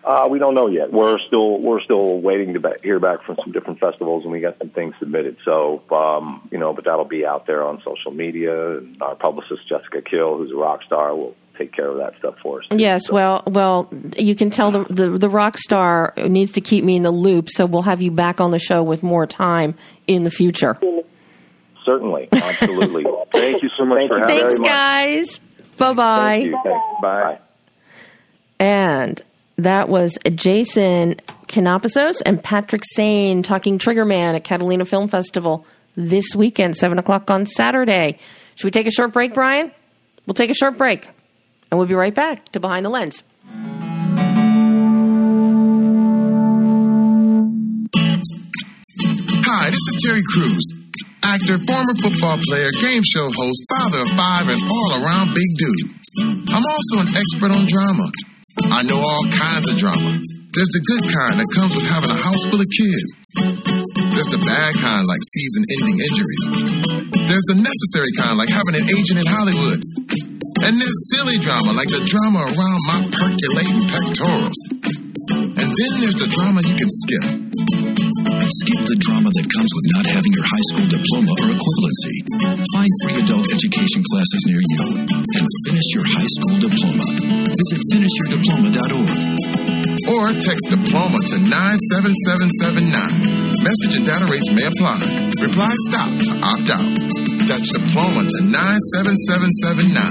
[0.04, 0.94] Uh, we don't know yet.
[0.94, 4.40] We're still we're still waiting to ba- hear back from some different festivals, and we
[4.40, 5.36] got some things submitted.
[5.44, 8.78] So um, you know, but that'll be out there on social media.
[8.78, 12.36] And our publicist Jessica Kill, who's a rock star, will take care of that stuff
[12.44, 12.66] for us.
[12.70, 12.78] too.
[12.78, 16.84] Yes, So- well, well, you can tell the, the the rock star needs to keep
[16.84, 19.76] me in the loop, so we'll have you back on the show with more time
[20.08, 20.78] in the future.
[21.86, 23.04] certainly, absolutely.
[23.32, 25.40] Thank you so much Thank for you having very Thanks, guys.
[25.78, 26.40] Bye bye.
[26.42, 26.60] Thank you.
[26.64, 26.86] Thanks.
[27.02, 27.40] Bye.
[28.60, 29.22] And
[29.58, 31.16] that was Jason
[31.48, 35.66] Kanapasos and Patrick Sane talking Triggerman at Catalina Film Festival
[35.96, 38.20] this weekend, 7 o'clock on Saturday.
[38.56, 39.72] Should we take a short break, Brian?
[40.26, 41.08] We'll take a short break,
[41.70, 43.24] and we'll be right back to Behind the Lens.
[49.48, 50.64] Hi, this is Terry Crews.
[51.24, 55.92] actor, former football player, game show host, father of five, and all around big dude.
[56.24, 58.08] I'm also an expert on drama.
[58.72, 60.24] I know all kinds of drama.
[60.56, 63.10] There's the good kind that comes with having a house full of kids.
[64.16, 66.44] There's the bad kind like season ending injuries.
[67.30, 69.78] There's the necessary kind like having an agent in Hollywood.
[70.68, 74.60] And there's silly drama like the drama around my percolating pectorals.
[75.32, 77.24] And then there's the drama you can skip.
[78.52, 82.20] Skip the drama that comes with not having your high school diploma or equivalency.
[82.76, 87.16] Find free adult education classes near you and finish your high school diploma.
[87.48, 90.20] Visit finishyourdiploma.org.
[90.20, 92.92] Or text diploma to 97779.
[93.64, 95.32] Message and data rates may apply.
[95.40, 96.92] Reply stop to opt out.
[97.48, 100.04] That's diploma to 97779.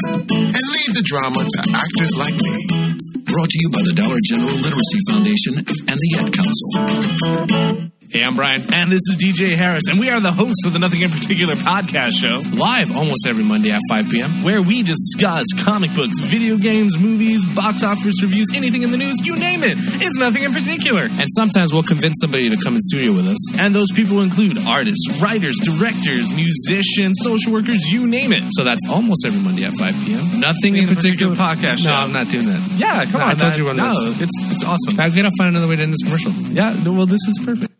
[0.56, 2.96] And leave the drama to actors like me.
[3.28, 7.95] Brought to you by the Dollar General Literacy Foundation and the Ad Council.
[8.08, 8.62] Hey, I'm Brian.
[8.72, 9.88] And this is DJ Harris.
[9.90, 13.42] And we are the hosts of the Nothing in Particular podcast show, live almost every
[13.44, 18.46] Monday at 5 p.m., where we discuss comic books, video games, movies, box office reviews,
[18.54, 19.76] anything in the news, you name it.
[20.00, 21.02] It's nothing in particular.
[21.02, 23.58] And sometimes we'll convince somebody to come in studio with us.
[23.58, 28.44] And those people include artists, writers, directors, musicians, social workers, you name it.
[28.52, 30.40] So that's almost every Monday at 5 p.m.
[30.40, 31.90] Nothing in, particular, podcast show.
[31.90, 32.70] No, I'm not doing that.
[32.76, 33.30] Yeah, come No, on.
[33.32, 33.58] I told man.
[33.58, 34.22] you one No, this.
[34.22, 35.00] it's, it's awesome.
[35.00, 36.32] I gotta find another way to end this commercial.
[36.32, 37.72] Yeah, well, this is perfect.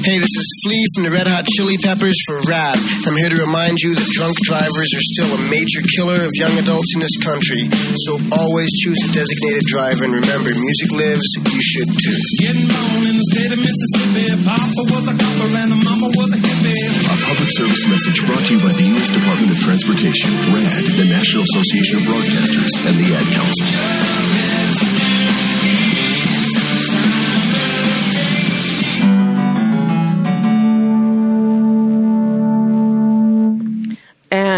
[0.00, 2.80] Hey, this is Flea from the Red Hot Chili Peppers for RADD.
[3.04, 6.56] I'm here to remind you that drunk drivers are still a major killer of young
[6.56, 7.68] adults in this country.
[8.08, 12.16] So always choose a designated driver and remember, music lives, you should too.
[12.40, 14.40] Getting born in the state of Mississippi.
[14.40, 16.80] Papa was a copper and mama was a hippie.
[17.04, 19.12] A public service message brought to you by the U.S.
[19.12, 25.19] Department of Transportation, RADD, the National Association of Broadcasters, and the Ad Council.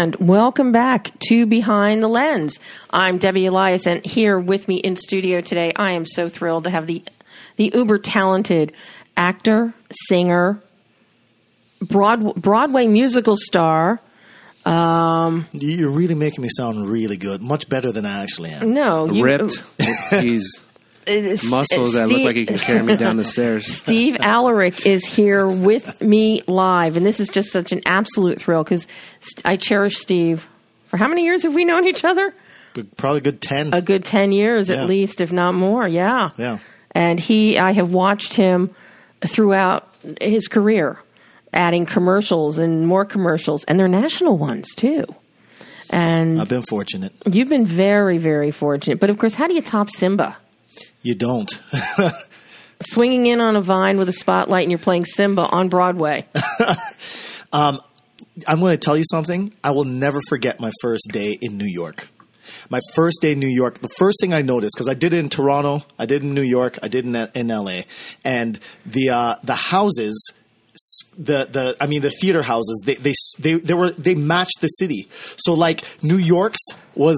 [0.03, 2.59] And welcome back to Behind the Lens.
[2.89, 6.69] I'm Debbie Elias, and here with me in studio today, I am so thrilled to
[6.69, 7.01] have the
[7.55, 8.73] the uber talented
[9.15, 9.73] actor,
[10.09, 10.61] singer,
[11.81, 14.01] Broad, Broadway musical star.
[14.65, 18.73] Um, You're really making me sound really good, much better than I actually am.
[18.73, 19.63] no, you- Ripped.
[20.09, 20.62] He's
[21.07, 23.65] it's- muscles it's that look like he can carry me down the stairs.
[23.75, 28.63] Steve Alaric is here with me live, and this is just such an absolute thrill
[28.63, 28.87] because
[29.45, 30.47] I cherish Steve.
[30.87, 32.33] For how many years have we known each other?
[32.97, 33.73] Probably a good 10.
[33.73, 34.77] A good ten years Yeah.
[34.77, 35.87] at least, if not more.
[35.87, 36.29] Yeah.
[36.37, 36.57] yeah.
[36.91, 38.73] And he, I have watched him
[39.25, 39.87] throughout
[40.21, 40.97] his career,
[41.53, 45.05] adding commercials and more commercials, and they're national ones too.
[45.89, 47.13] And I've been fortunate.
[47.29, 48.99] you've been very, very fortunate.
[48.99, 50.35] But of course, how do you top Simba?
[51.03, 51.51] You don't.
[52.81, 56.25] Swinging in on a vine with a spotlight, and you're playing Simba on Broadway.
[58.47, 59.53] I'm going to tell you something.
[59.63, 62.07] I will never forget my first day in New York.
[62.69, 65.19] My first day in New York, the first thing I noticed because I did it
[65.19, 67.81] in Toronto, I did it in New York, I did it in, in LA,
[68.25, 70.33] and the uh, the houses,
[71.17, 74.67] the the I mean the theater houses, they they they they were they matched the
[74.67, 75.07] city.
[75.37, 76.59] So like New York's
[76.95, 77.17] was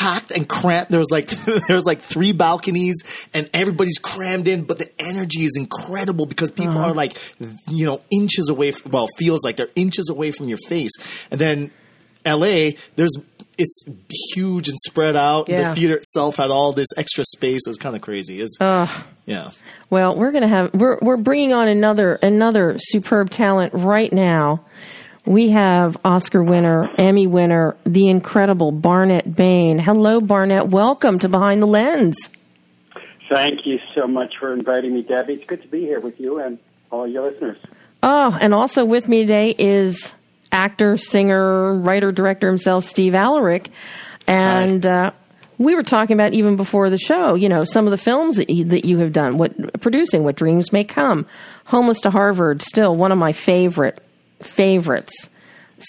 [0.00, 0.90] packed and cramped.
[0.90, 1.28] There was like
[1.68, 6.50] there was like three balconies and everybody's crammed in, but the energy is incredible because
[6.50, 6.88] people uh-huh.
[6.88, 7.16] are like
[7.68, 8.70] you know inches away.
[8.70, 10.92] From, well, feels like they're inches away from your face.
[11.30, 11.70] And then
[12.24, 12.76] L.A.
[12.96, 13.14] There's
[13.58, 13.84] it's
[14.34, 15.48] huge and spread out.
[15.50, 15.68] Yeah.
[15.68, 17.66] The theater itself had all this extra space.
[17.66, 18.40] It was kind of crazy.
[18.40, 18.56] It's,
[19.26, 19.50] yeah.
[19.90, 24.64] Well, we're gonna have we're we're bringing on another another superb talent right now.
[25.30, 29.78] We have Oscar winner, Emmy winner, the incredible Barnett Bain.
[29.78, 30.66] Hello, Barnett.
[30.66, 32.30] Welcome to Behind the Lens.
[33.32, 35.34] Thank you so much for inviting me, Debbie.
[35.34, 36.58] It's good to be here with you and
[36.90, 37.58] all your listeners.
[38.02, 40.12] Oh, and also with me today is
[40.50, 43.70] actor, singer, writer, director himself, Steve Alaric.
[44.26, 45.12] And uh,
[45.58, 48.50] we were talking about even before the show, you know, some of the films that
[48.50, 51.24] you, that you have done, what producing, what dreams may come.
[51.66, 54.02] Homeless to Harvard, still one of my favorite
[54.42, 55.28] favorites.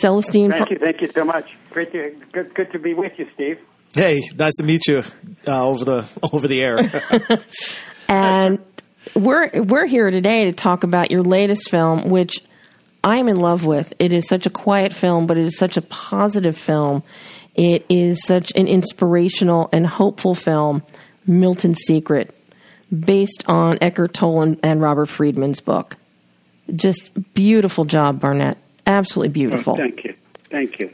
[0.01, 0.51] Celestine.
[0.51, 1.55] Thank you, thank you so much.
[1.69, 3.59] Great to good, good to be with you, Steve.
[3.93, 5.03] Hey, nice to meet you
[5.45, 6.79] uh, over the over the air.
[8.07, 8.59] and
[9.15, 12.39] we're we're here today to talk about your latest film, which
[13.03, 13.93] I'm in love with.
[13.99, 17.03] It is such a quiet film, but it is such a positive film.
[17.55, 20.83] It is such an inspirational and hopeful film,
[21.27, 22.33] Milton's Secret,
[22.97, 25.97] based on Eckhart Tolle and, and Robert Friedman's book.
[26.75, 28.57] Just beautiful job, Barnett.
[28.87, 29.73] Absolutely oh, beautiful.
[29.73, 30.15] Oh, thank you.
[30.49, 30.91] Thank you.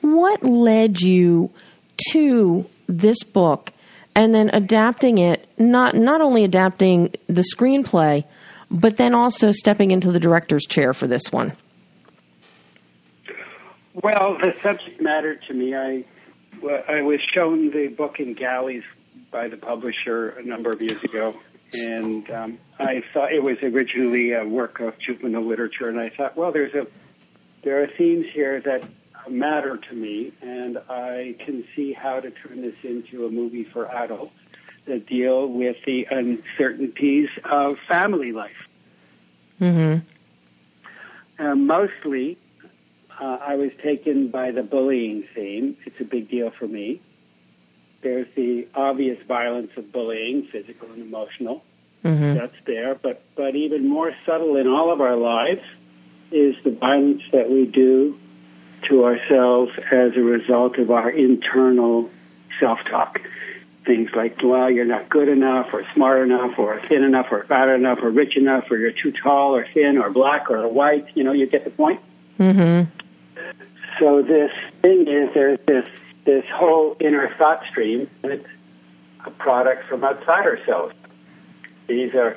[0.00, 1.50] What led you
[2.12, 3.72] to this book
[4.14, 8.24] and then adapting it, not, not only adapting the screenplay,
[8.70, 11.56] but then also stepping into the director's chair for this one.
[13.94, 15.74] Well, the subject mattered to me.
[15.74, 16.04] I,
[16.88, 18.84] I was shown the book in galleys
[19.30, 21.36] by the publisher a number of years ago,
[21.72, 26.36] and um, I thought it was originally a work of juvenile literature, and I thought,
[26.36, 26.86] well, there's a
[27.62, 28.84] there are themes here that
[29.28, 33.86] matter to me, and I can see how to turn this into a movie for
[33.86, 34.32] adults
[34.86, 38.50] that deal with the uncertainties of family life.
[39.60, 40.06] Mm-hmm.
[41.44, 42.38] Uh, mostly,
[43.20, 45.76] uh, I was taken by the bullying theme.
[45.84, 47.00] It's a big deal for me.
[48.02, 51.62] There's the obvious violence of bullying, physical and emotional.
[52.04, 52.38] Mm-hmm.
[52.38, 55.60] That's there, but but even more subtle in all of our lives
[56.32, 58.18] is the violence that we do
[58.88, 62.08] to ourselves as a result of our internal
[62.58, 63.20] self-talk.
[63.84, 67.68] Things like, well, you're not good enough, or smart enough, or thin enough, or fat
[67.68, 71.06] enough, or rich enough, or you're too tall, or thin, or black, or white.
[71.14, 72.00] You know, you get the point.
[72.38, 72.90] Mm-hmm.
[73.98, 75.84] So this thing is there's this
[76.30, 78.46] this whole inner thought stream, and it's
[79.26, 80.94] a product from outside ourselves.
[81.88, 82.36] These are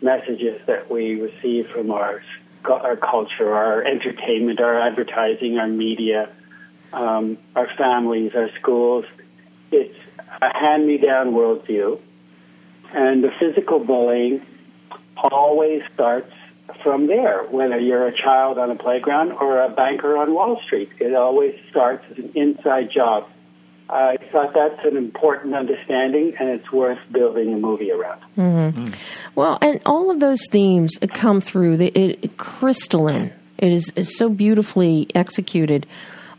[0.00, 2.22] messages that we receive from our
[2.64, 6.30] our culture, our entertainment, our advertising, our media,
[6.92, 9.06] um, our families, our schools.
[9.72, 9.96] It's
[10.42, 11.98] a hand-me-down worldview,
[12.92, 14.46] and the physical bullying
[15.32, 16.32] always starts
[16.82, 20.90] from there, whether you're a child on a playground or a banker on Wall Street.
[20.98, 23.28] It always starts as an inside job.
[23.88, 28.22] I thought that's an important understanding, and it's worth building a movie around.
[28.36, 28.90] Mm-hmm.
[29.34, 31.80] Well, and all of those themes come through.
[31.80, 33.32] It, it crystalline.
[33.58, 35.86] It is, is so beautifully executed,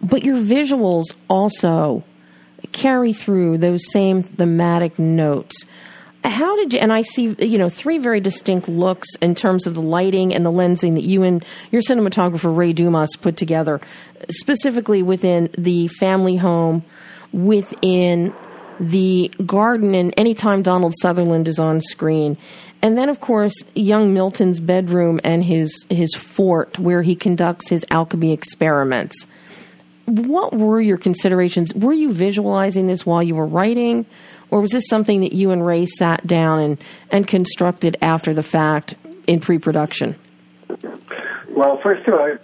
[0.01, 2.03] but your visuals also
[2.71, 5.65] carry through those same thematic notes.
[6.23, 6.79] How did you?
[6.79, 10.45] And I see, you know, three very distinct looks in terms of the lighting and
[10.45, 13.81] the lensing that you and your cinematographer Ray Dumas put together,
[14.29, 16.83] specifically within the family home,
[17.31, 18.33] within
[18.79, 22.37] the garden, and anytime Donald Sutherland is on screen.
[22.81, 27.85] And then, of course, young Milton's bedroom and his, his fort where he conducts his
[27.91, 29.27] alchemy experiments.
[30.05, 31.73] What were your considerations?
[31.75, 34.05] Were you visualizing this while you were writing?
[34.51, 38.43] Or was this something that you and Ray sat down and, and constructed after the
[38.43, 38.95] fact
[39.25, 40.15] in pre production?
[41.49, 42.37] Well, first of all,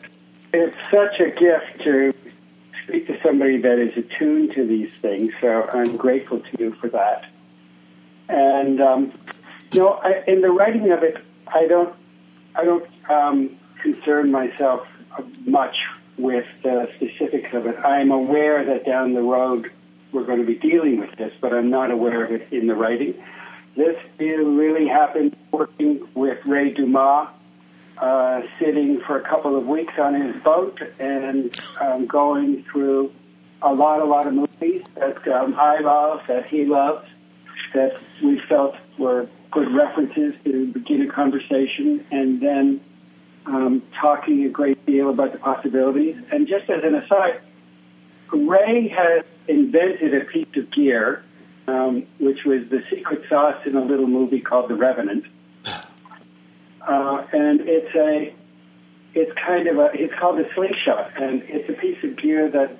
[0.53, 2.13] it's such a gift to
[2.83, 6.89] speak to somebody that is attuned to these things, so I'm grateful to you for
[6.89, 7.25] that.
[8.29, 9.11] And um,
[9.71, 11.93] you know, I, in the writing of it, I don't,
[12.55, 14.87] I don't um, concern myself
[15.45, 15.75] much
[16.17, 17.77] with the specifics of it.
[17.77, 19.71] I'm aware that down the road
[20.11, 22.75] we're going to be dealing with this, but I'm not aware of it in the
[22.75, 23.13] writing.
[23.75, 27.29] This deal really happened working with Ray Dumas,
[27.97, 33.11] uh, sitting for a couple of weeks on his boat and um, going through
[33.61, 37.07] a lot, a lot of movies that um, I love, that he loves,
[37.73, 42.81] that we felt were good references to begin a conversation, and then
[43.45, 46.15] um, talking a great deal about the possibilities.
[46.31, 47.41] And just as an aside,
[48.31, 51.23] Ray has invented a piece of gear,
[51.67, 55.25] um, which was the secret sauce in a little movie called The Revenant.
[56.87, 58.33] Uh, and it's a,
[59.13, 62.77] it's kind of a, it's called a slingshot, and it's a piece of gear that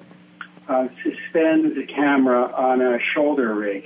[0.70, 3.84] uh, suspends a camera on a shoulder rig,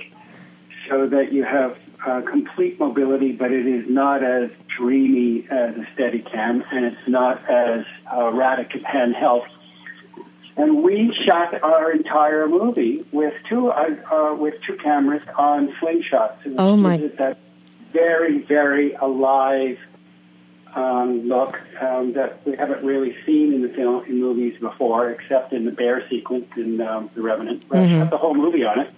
[0.88, 1.76] so that you have
[2.06, 7.48] uh, complete mobility, but it is not as dreamy as a Steadicam, and it's not
[7.50, 9.46] as erratic as handheld.
[10.56, 16.44] And we shot our entire movie with two uh, uh, with two cameras on slingshots.
[16.44, 17.38] And Oh, my- gives it That
[17.92, 19.78] very very alive
[20.74, 25.52] um, look um, that we haven't really seen in the film in movies before, except
[25.52, 27.64] in the bear sequence in um, The Revenant.
[27.68, 27.98] But I Mhm.
[28.00, 28.90] shot the whole movie on it,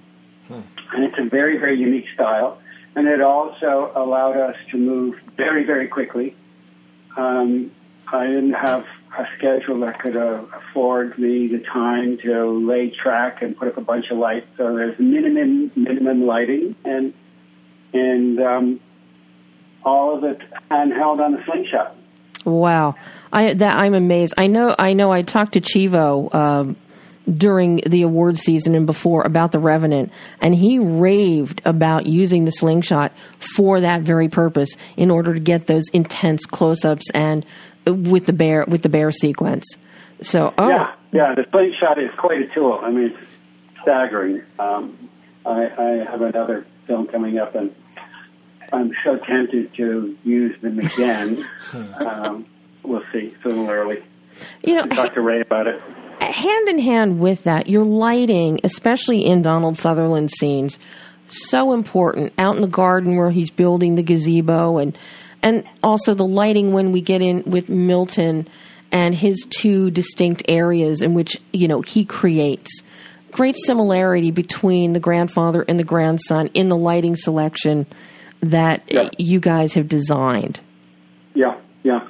[0.50, 2.58] and it's a very very unique style.
[2.96, 6.34] And it also allowed us to move very very quickly.
[7.16, 7.70] Um,
[8.12, 8.84] I didn't have
[9.18, 13.76] a schedule that could uh, afford me the time to lay track and put up
[13.76, 14.46] a bunch of lights.
[14.56, 17.14] So there's minimum minimum lighting and
[17.92, 18.80] and um,
[19.84, 20.40] all of it
[20.70, 21.96] handheld on the slingshot.
[22.44, 22.96] Wow,
[23.32, 24.34] I that I'm amazed.
[24.36, 25.10] I know I know.
[25.10, 26.76] I talked to Chivo um,
[27.26, 32.50] during the award season and before about the Revenant, and he raved about using the
[32.50, 33.12] slingshot
[33.56, 37.46] for that very purpose in order to get those intense close-ups and
[37.86, 39.64] with the bear with the bear sequence.
[40.22, 41.34] So, oh, Yeah, yeah.
[41.34, 42.78] The slingshot is quite a tool.
[42.82, 43.30] I mean, it's
[43.82, 44.42] staggering.
[44.58, 45.10] Um,
[45.44, 47.74] I, I have another film coming up, and
[48.72, 51.46] I'm so tempted to use them again.
[51.96, 52.46] um,
[52.82, 53.34] we'll see.
[53.34, 54.02] It's a little early.
[54.64, 55.80] You know, Talk to Ray about it.
[56.32, 60.78] Hand in hand with that, your lighting, especially in Donald Sutherland scenes,
[61.28, 62.32] so important.
[62.38, 64.96] Out in the garden where he's building the gazebo, and
[65.42, 68.48] and also the lighting when we get in with Milton
[68.92, 72.82] and his two distinct areas in which you know he creates.
[73.32, 77.84] Great similarity between the grandfather and the grandson in the lighting selection
[78.40, 79.08] that Yeah.
[79.18, 80.60] you guys have designed.
[81.34, 82.06] Yeah, yeah.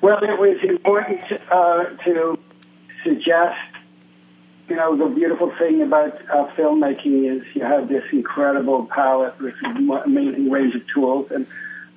[0.00, 2.38] Well, it was important uh, to
[3.04, 3.58] suggest,
[4.68, 9.54] you know, the beautiful thing about uh, filmmaking is you have this incredible palette with
[10.04, 11.46] amazing range of tools, and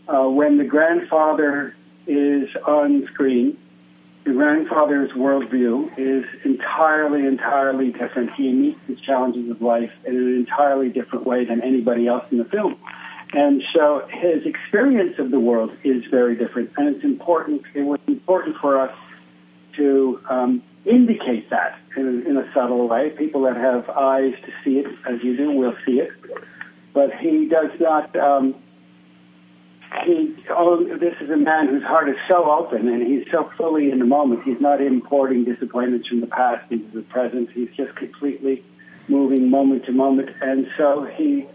[0.08, 1.76] uh, when the grandfather
[2.08, 3.58] is on screen,
[4.26, 8.32] the grandfather's worldview is entirely, entirely different.
[8.34, 12.40] He meets the challenges of life in an entirely different way than anybody else in
[12.40, 12.76] the film.
[13.34, 16.72] And so his experience of the world is very different.
[16.78, 18.96] And it's important, it was important for us
[19.76, 23.10] to um, indicate that in, in a subtle way.
[23.10, 26.12] People that have eyes to see it, as you do, will see it.
[26.94, 28.56] But he does not, um,
[30.06, 33.92] he, oh, this is a man whose heart is so open and he's so fully
[33.92, 34.44] in the moment.
[34.44, 37.50] He's not importing disappointments from the past into the present.
[37.52, 38.64] He's just completely
[39.08, 40.30] moving moment to moment.
[40.42, 41.48] And so he,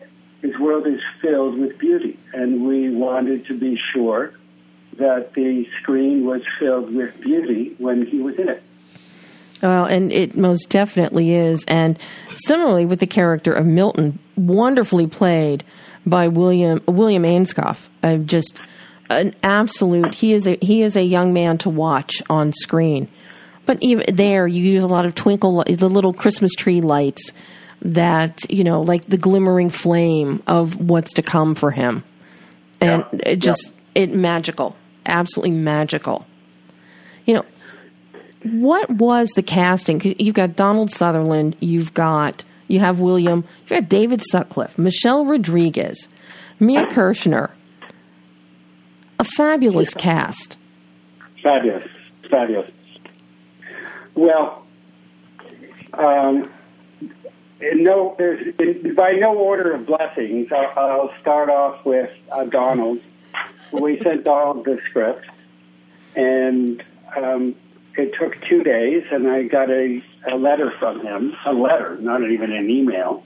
[0.42, 2.18] his world is filled with beauty.
[2.32, 4.34] And we wanted to be sure
[4.98, 8.62] that the screen was filled with beauty when he was in it.
[9.62, 11.64] Well, and it most definitely is.
[11.68, 11.98] And
[12.34, 15.64] similarly with the character of Milton, wonderfully played
[16.06, 17.78] by William William Ainscough.
[18.02, 18.60] Uh, just
[19.10, 20.14] an absolute.
[20.14, 23.08] He is a he is a young man to watch on screen.
[23.66, 27.32] But even there, you use a lot of twinkle, the little Christmas tree lights
[27.82, 32.02] that you know, like the glimmering flame of what's to come for him,
[32.80, 36.26] and it just it magical, absolutely magical.
[37.26, 37.44] You know,
[38.42, 40.00] what was the casting?
[40.18, 41.56] You've got Donald Sutherland.
[41.60, 43.44] You've got you have William.
[43.62, 46.08] You've got David Sutcliffe, Michelle Rodriguez,
[46.60, 47.50] Mia Kirshner.
[49.18, 50.56] A fabulous cast.
[51.42, 51.86] Fabulous,
[52.30, 52.70] fabulous.
[54.14, 54.64] Well,
[55.92, 56.50] um,
[57.60, 60.48] in no, there's in, by no order of blessings.
[60.52, 63.00] I'll, I'll start off with uh, Donald.
[63.72, 65.26] We sent Donald the script,
[66.14, 66.82] and
[67.16, 67.54] um,
[67.96, 71.34] it took two days, and I got a, a letter from him.
[71.46, 73.24] A letter, not even an email.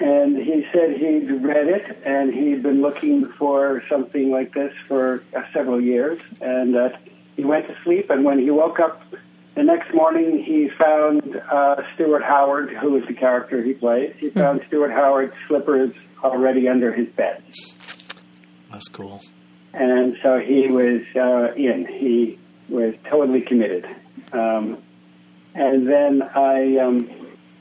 [0.00, 5.22] And he said he'd read it and he'd been looking for something like this for
[5.36, 6.20] uh, several years.
[6.40, 6.88] And uh,
[7.36, 8.10] he went to sleep.
[8.10, 9.00] And when he woke up
[9.54, 14.16] the next morning, he found uh, Stuart Howard, who was the character he played.
[14.16, 15.94] He found Stuart Howard's slippers
[16.24, 17.40] already under his bed.
[18.72, 19.20] That's cool.
[19.72, 21.86] And so he was uh, in.
[21.86, 22.38] He
[22.72, 23.84] was totally committed.
[24.32, 24.82] Um,
[25.54, 27.10] and then I, um,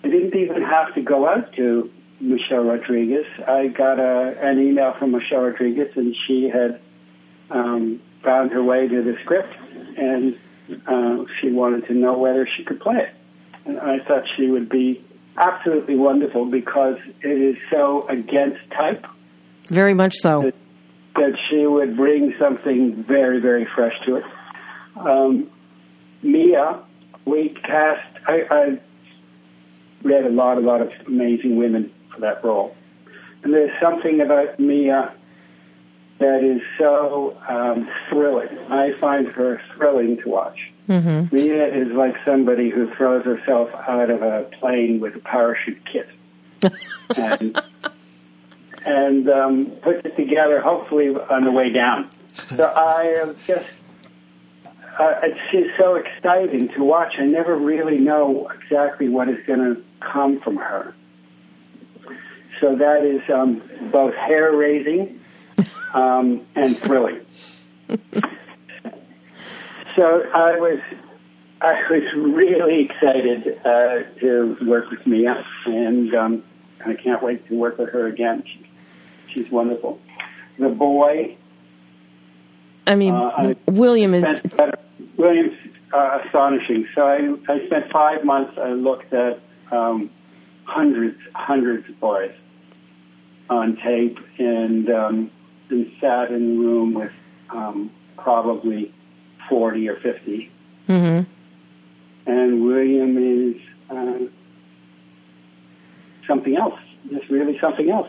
[0.03, 3.25] I didn't even have to go out to Michelle Rodriguez.
[3.47, 6.79] I got a, an email from Michelle Rodriguez, and she had
[7.49, 9.53] um, found her way to the script,
[9.97, 10.37] and
[10.87, 13.15] uh, she wanted to know whether she could play it.
[13.65, 15.03] And I thought she would be
[15.37, 19.05] absolutely wonderful because it is so against type
[19.69, 20.51] Very much so.
[21.15, 24.23] that she would bring something very, very fresh to it.
[24.95, 25.49] Um,
[26.21, 26.79] Mia,
[27.25, 28.07] we cast.
[28.27, 28.79] I, I
[30.03, 32.75] read a lot, a lot of amazing women for that role,
[33.43, 35.13] and there's something about Mia
[36.19, 38.55] that is so um, thrilling.
[38.69, 40.71] I find her thrilling to watch.
[40.87, 41.35] Mm-hmm.
[41.35, 46.07] Mia is like somebody who throws herself out of a plane with a parachute kit.
[47.17, 47.59] and
[48.85, 52.09] and um, puts it together, hopefully on the way down.
[52.33, 53.67] So I am just,
[54.99, 57.15] uh, it's just so exciting to watch.
[57.17, 60.93] I never really know exactly what is going to come from her.
[62.59, 63.61] So that is um,
[63.91, 65.19] both hair raising
[65.93, 67.21] um, and thrilling.
[69.95, 70.79] so I was,
[71.61, 76.43] I was really excited uh, to work with Mia, and um,
[76.85, 78.43] I can't wait to work with her again.
[78.45, 78.65] She's,
[79.33, 79.99] she's wonderful.
[80.59, 81.37] The boy,
[82.87, 84.75] I mean, Uh, I- William is spent-
[85.17, 85.53] William's
[85.93, 86.87] uh, astonishing.
[86.95, 88.57] So I, I spent five months.
[88.57, 89.39] I looked at
[89.71, 90.09] um,
[90.65, 92.31] hundreds, hundreds of boys
[93.49, 95.31] on tape, and um,
[95.69, 97.11] and sat in the room with
[97.49, 98.93] um, probably
[99.49, 100.49] forty or fifty.
[100.87, 101.21] hmm
[102.25, 104.25] And William is uh,
[106.27, 106.79] something else.
[107.09, 108.07] Just really something else.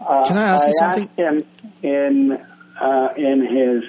[0.00, 1.04] Uh, Can I ask you something?
[1.04, 1.44] asked him
[1.82, 2.44] in
[2.80, 3.84] uh, in his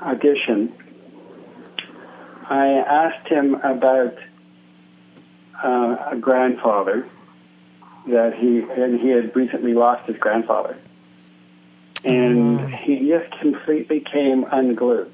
[0.00, 0.72] audition.
[2.48, 4.16] I asked him about
[5.62, 7.08] uh, a grandfather
[8.06, 10.76] that he and he had recently lost his grandfather,
[12.04, 15.12] and he just completely came unglued.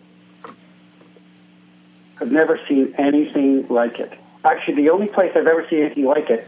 [2.18, 4.12] I've never seen anything like it.
[4.44, 6.46] Actually, the only place I've ever seen anything like it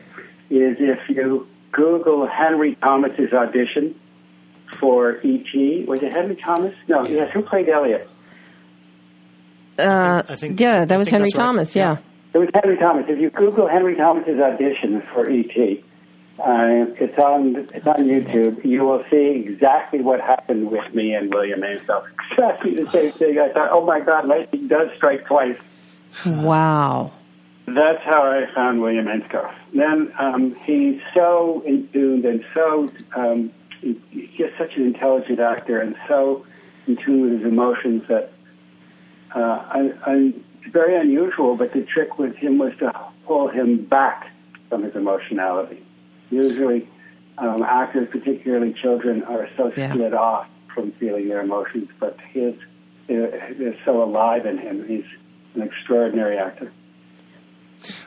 [0.49, 3.95] is if you Google Henry Thomas's audition
[4.81, 5.85] for E.T.
[5.87, 6.75] Was it Henry Thomas?
[6.89, 7.31] No, yes.
[7.33, 8.09] Who played Elliot?
[9.79, 10.23] Uh,
[10.57, 11.75] yeah, that was Henry Thomas.
[11.77, 11.99] Yeah.
[12.35, 13.07] It was Henry Thomas.
[13.09, 15.85] If you Google Henry Thomas's audition for E.T.,
[16.41, 18.65] uh, it's on it's on YouTube.
[18.65, 22.05] You will see exactly what happened with me and William Ainscough.
[22.33, 23.39] Exactly the same thing.
[23.41, 25.59] I thought, oh my God, lightning does strike twice.
[26.27, 27.13] Wow.
[27.67, 29.53] That's how I found William Ainscough.
[29.75, 33.97] Then um, he's so in tune and so um, he- he's
[34.37, 36.45] just such an intelligent actor and so
[36.87, 38.33] in tune with his emotions that
[39.35, 41.57] uh, I, I, it's very unusual.
[41.57, 42.93] But the trick with him was to
[43.27, 44.31] pull him back
[44.69, 45.85] from his emotionality.
[46.31, 46.89] Usually,
[47.37, 49.93] um, actors, particularly children, are so Yeah.
[49.93, 51.89] split off from feeling their emotions.
[52.01, 52.55] But his
[53.07, 54.87] they're so alive in him.
[54.87, 55.05] He's
[55.55, 56.71] an extraordinary actor.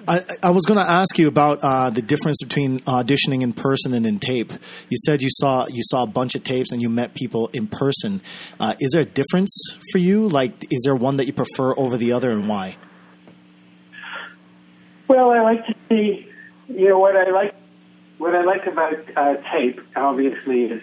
[0.07, 3.93] I, I was going to ask you about uh, the difference between auditioning in person
[3.93, 4.51] and in tape.
[4.89, 7.67] You said you saw you saw a bunch of tapes and you met people in
[7.67, 8.21] person.
[8.59, 9.51] Uh, is there a difference
[9.91, 10.27] for you?
[10.27, 12.77] Like, is there one that you prefer over the other, and why?
[15.07, 16.27] Well, I like to see,
[16.69, 17.53] you know, what I like,
[18.17, 20.81] what I like about uh, tape, obviously, is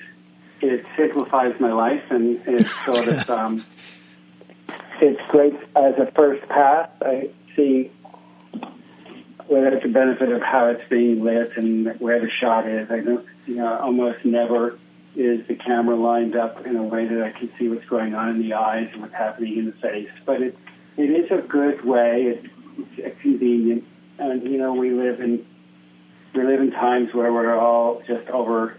[0.60, 3.64] it simplifies my life and it's sort of, um,
[5.00, 6.90] it's great as a first pass.
[7.00, 7.90] I see
[9.48, 12.90] whether it's a benefit of how it's being lit and where the shot is.
[12.90, 14.78] I don't, you know, almost never
[15.16, 18.28] is the camera lined up in a way that I can see what's going on
[18.28, 20.10] in the eyes and what's happening in the face.
[20.26, 20.56] But it,
[20.96, 22.36] it is a good way.
[22.36, 22.46] It's,
[22.98, 23.84] it's convenient,
[24.18, 25.46] and you know, we live in
[26.34, 28.76] we live in times where we're all just over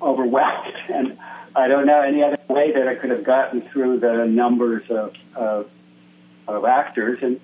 [0.00, 1.18] overwhelmed, and
[1.54, 5.12] I don't know any other way that I could have gotten through the numbers of
[5.36, 5.70] of,
[6.48, 7.38] of actors and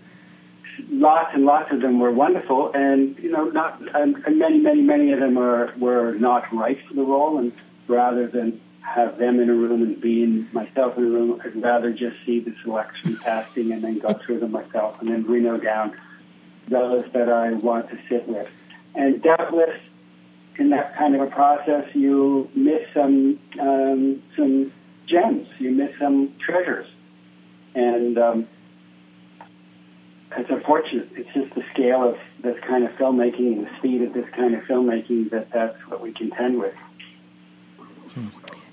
[0.89, 4.83] lots and lots of them were wonderful, and you know, not and, and many, many,
[4.83, 7.39] many of them are were not right for the role.
[7.39, 7.53] And
[7.89, 11.63] rather than have them in a room and be in myself in a room, I'd
[11.63, 15.59] rather just see the selection casting and then go through them myself and then winnow
[15.59, 15.97] down
[16.69, 18.49] those that I want to sit with.
[18.95, 19.79] And doubtless,
[20.59, 24.73] in that kind of a process, you miss some um, some
[25.07, 26.87] gems, you miss some treasures,
[27.75, 28.19] and.
[28.19, 28.49] Um,
[30.37, 31.09] it's unfortunate.
[31.17, 34.55] It's just the scale of this kind of filmmaking and the speed of this kind
[34.55, 36.75] of filmmaking that that's what we contend with.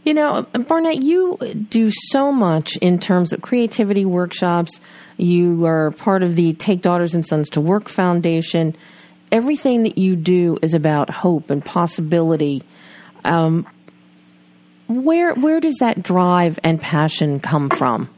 [0.04, 1.38] You know, Barnett, you
[1.70, 4.80] do so much in terms of creativity workshops.
[5.18, 8.76] You are part of the Take Daughters and Sons to Work Foundation.
[9.32, 12.64] Everything that you do is about hope and possibility.
[13.26, 13.68] Um,
[14.88, 18.10] where where does that drive and passion come from?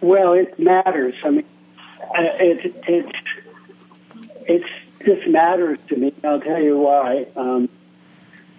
[0.00, 1.14] Well, it matters.
[1.24, 1.44] I mean,
[2.00, 3.14] uh, it it
[4.46, 4.62] it
[5.04, 6.12] just matters to me.
[6.24, 7.26] I'll tell you why.
[7.36, 7.68] Um,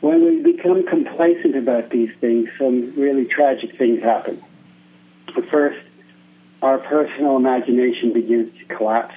[0.02, 4.42] when we become complacent about these things, some really tragic things happen.
[5.52, 5.80] First,
[6.62, 9.16] our personal imagination begins to collapse.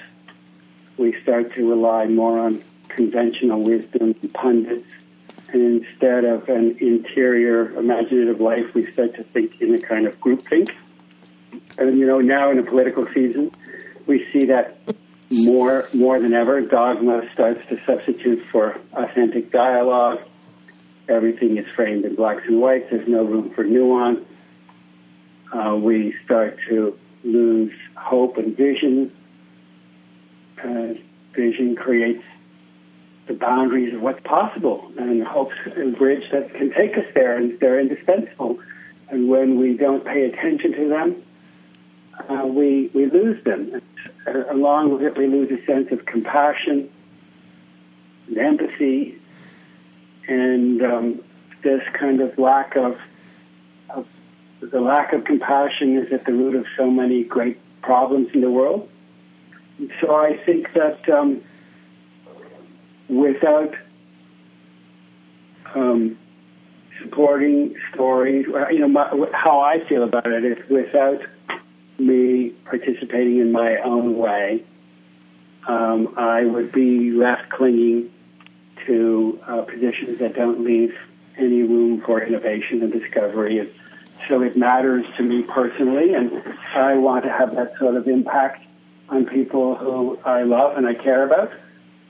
[0.97, 4.87] We start to rely more on conventional wisdom and pundits.
[5.49, 10.19] And instead of an interior imaginative life, we start to think in a kind of
[10.19, 10.71] groupthink.
[11.77, 13.51] And you know, now in a political season,
[14.05, 14.77] we see that
[15.31, 16.61] more more than ever.
[16.61, 20.19] Dogma starts to substitute for authentic dialogue.
[21.09, 22.85] Everything is framed in blacks and whites.
[22.89, 24.25] There's no room for nuance.
[25.51, 29.11] Uh, we start to lose hope and vision.
[30.63, 30.93] Uh,
[31.35, 32.23] vision creates
[33.27, 37.59] the boundaries of what's possible, and hope's a bridge that can take us there, and
[37.59, 38.59] they're indispensable.
[39.09, 41.23] And when we don't pay attention to them,
[42.29, 43.81] uh, we we lose them.
[44.27, 46.89] Uh, along with it, we lose a sense of compassion,
[48.27, 49.17] and empathy,
[50.27, 51.23] and um,
[51.63, 52.97] this kind of lack of,
[53.89, 54.05] of
[54.61, 58.51] the lack of compassion is at the root of so many great problems in the
[58.51, 58.89] world.
[59.77, 61.43] And so I think that um,
[63.09, 63.73] without
[65.75, 66.17] um,
[67.01, 71.19] supporting stories, you know, my, how I feel about it is without
[71.99, 74.63] me participating in my own way,
[75.67, 78.11] um, I would be left clinging
[78.85, 80.93] to uh, positions that don't leave
[81.37, 83.59] any room for innovation and discovery.
[83.59, 83.71] And
[84.27, 86.31] so it matters to me personally, and
[86.75, 88.65] I want to have that sort of impact
[89.09, 91.51] on people who I love and I care about.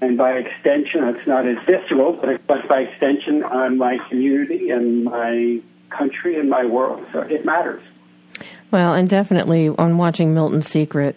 [0.02, 5.06] And by extension, it's not as visceral, but, but by extension on my community and
[5.06, 7.06] my country and my world.
[7.14, 7.84] So it matters.
[8.74, 11.16] Well, and definitely on watching Milton's Secret,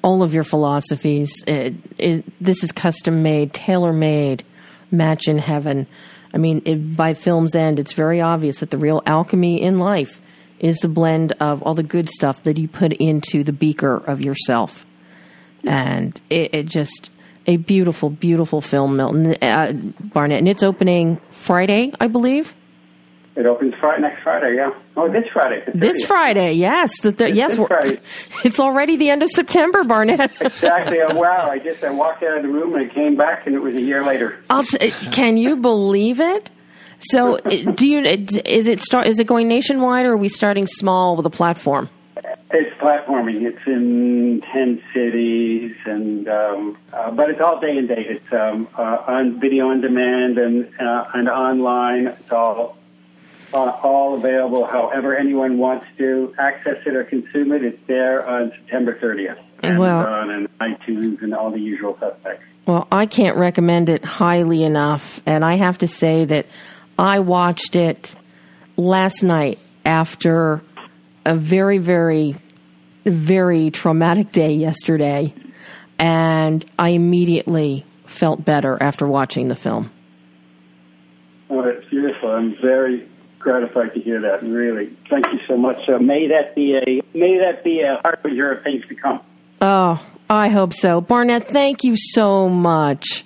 [0.00, 4.42] all of your philosophies, it, it, this is custom made, tailor made,
[4.90, 5.86] match in heaven.
[6.32, 10.18] I mean, it, by film's end, it's very obvious that the real alchemy in life
[10.60, 14.22] is the blend of all the good stuff that you put into the beaker of
[14.22, 14.86] yourself.
[15.62, 17.10] And it, it just,
[17.46, 20.38] a beautiful, beautiful film, Milton uh, Barnett.
[20.38, 22.54] And it's opening Friday, I believe.
[23.36, 24.70] It opens Friday, next Friday, yeah.
[24.96, 25.64] Oh, this Friday.
[25.74, 27.00] This Friday, yes.
[27.00, 28.00] The th- yes, Friday.
[28.44, 30.30] it's already the end of September, Barnett.
[30.40, 31.00] Exactly.
[31.00, 31.48] Oh, wow.
[31.50, 33.74] I just I walked out of the room and I came back and it was
[33.74, 34.38] a year later.
[34.48, 34.64] I'll
[35.10, 36.50] can you believe it?
[37.00, 38.00] So, uh, do you?
[38.02, 39.06] Is it start?
[39.06, 41.88] Is it going nationwide, or are we starting small with a platform?
[42.50, 43.42] It's platforming.
[43.42, 48.06] It's in ten cities, and um, uh, but it's all day and date.
[48.08, 52.06] It's um, uh, on video on demand and uh, and online.
[52.06, 52.76] It's all
[53.54, 54.66] uh, all available.
[54.66, 59.38] However, anyone wants to access it or consume it, it's there on September 30th.
[59.78, 62.44] Well- Amazon and iTunes and all the usual suspects.
[62.66, 66.46] Well, I can't recommend it highly enough, and I have to say that
[66.98, 68.14] I watched it
[68.76, 70.62] last night after
[71.26, 72.36] a very, very,
[73.04, 75.34] very traumatic day yesterday,
[75.98, 79.90] and I immediately felt better after watching the film.
[81.50, 82.30] Oh, it's beautiful.
[82.30, 83.06] I'm very
[83.44, 84.42] gratified to hear that.
[84.42, 85.86] Really, thank you so much.
[85.86, 89.20] So may that be a may that be a harbinger of things to come.
[89.60, 91.00] Oh, I hope so.
[91.00, 93.24] Barnett, thank you so much.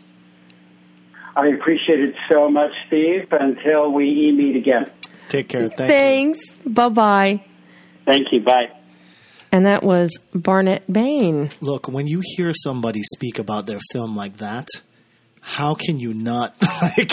[1.37, 3.29] I appreciate it so much, Steve.
[3.31, 4.91] Until we meet again.
[5.29, 5.69] Take care.
[5.69, 6.59] Thank Thanks.
[6.67, 7.45] Bye bye.
[8.05, 8.41] Thank you.
[8.41, 8.73] Bye.
[9.51, 11.51] And that was Barnett Bain.
[11.61, 14.67] Look, when you hear somebody speak about their film like that,
[15.57, 17.13] how can you not like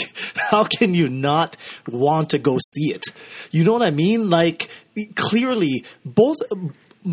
[0.51, 1.57] how can you not
[1.87, 3.03] want to go see it?
[3.51, 4.29] You know what I mean?
[4.29, 4.69] Like
[5.15, 6.37] clearly both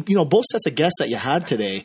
[0.07, 1.85] you know, both sets of guests that you had today,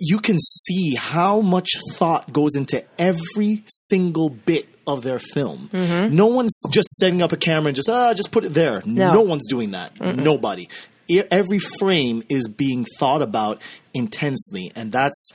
[0.00, 5.68] you can see how much thought goes into every single bit of their film.
[5.72, 8.82] No one's just setting up a camera and just ah, just put it there.
[8.86, 9.12] No.
[9.12, 9.98] No, one's doing that.
[10.00, 10.68] Nobody.
[11.06, 13.60] E- Every frame is being thought about
[13.92, 15.30] intensely, and that's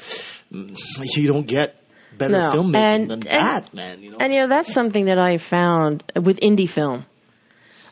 [0.52, 1.76] you don't get
[2.20, 2.52] better No.
[2.52, 4.02] filmmaking And- than and- that, man.
[4.04, 7.06] You know, And you know, that's something that I found with indie film.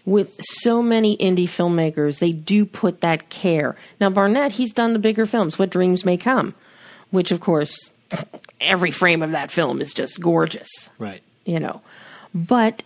[0.05, 3.75] With so many indie filmmakers, they do put that care.
[3.99, 6.53] Now, Barnett, he's done the bigger films, What Dreams May Come,
[7.11, 7.75] which, of course,
[8.61, 11.21] every frame of that film is just gorgeous, right?
[11.45, 11.82] you know.
[12.34, 12.84] But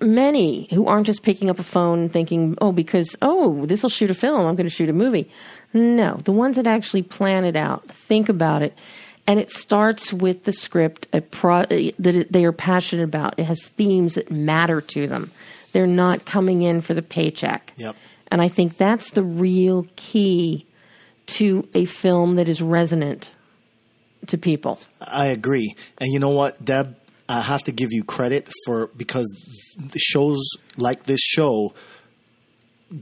[0.00, 4.10] many who aren't just picking up a phone thinking, oh, because, oh, this will shoot
[4.10, 5.30] a film, I'm going to shoot a movie.
[5.74, 8.72] No, the ones that actually plan it out, think about it,
[9.26, 13.38] and it starts with the script a pro- uh, that they are passionate about.
[13.38, 15.30] It has themes that matter to them.
[15.72, 17.72] They're not coming in for the paycheck.
[17.76, 17.96] Yep.
[18.28, 20.66] And I think that's the real key
[21.26, 23.30] to a film that is resonant
[24.26, 24.78] to people.
[25.00, 25.74] I agree.
[25.98, 26.96] And you know what, Deb?
[27.28, 29.26] I have to give you credit for because
[29.96, 30.38] shows
[30.76, 31.72] like this show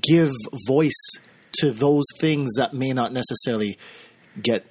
[0.01, 0.31] give
[0.66, 1.11] voice
[1.59, 3.79] to those things that may not necessarily
[4.41, 4.64] get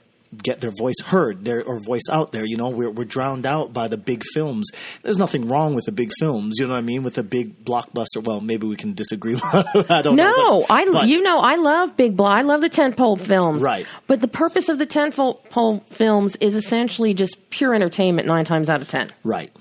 [0.43, 2.45] get their voice heard their, or voice out there.
[2.45, 4.69] You know, we're, we're drowned out by the big films.
[5.03, 6.55] There's nothing wrong with the big films.
[6.59, 7.03] You know what I mean?
[7.03, 8.23] With the big blockbuster.
[8.23, 9.35] Well, maybe we can disagree.
[9.43, 10.31] I don't know.
[10.33, 12.29] No, I but- you know I love Big Blah.
[12.29, 13.61] I love the tentpole films.
[13.61, 13.85] Right.
[14.07, 18.27] But the purpose of the tentpole films is essentially just pure entertainment.
[18.27, 19.51] Nine times out of ten, right,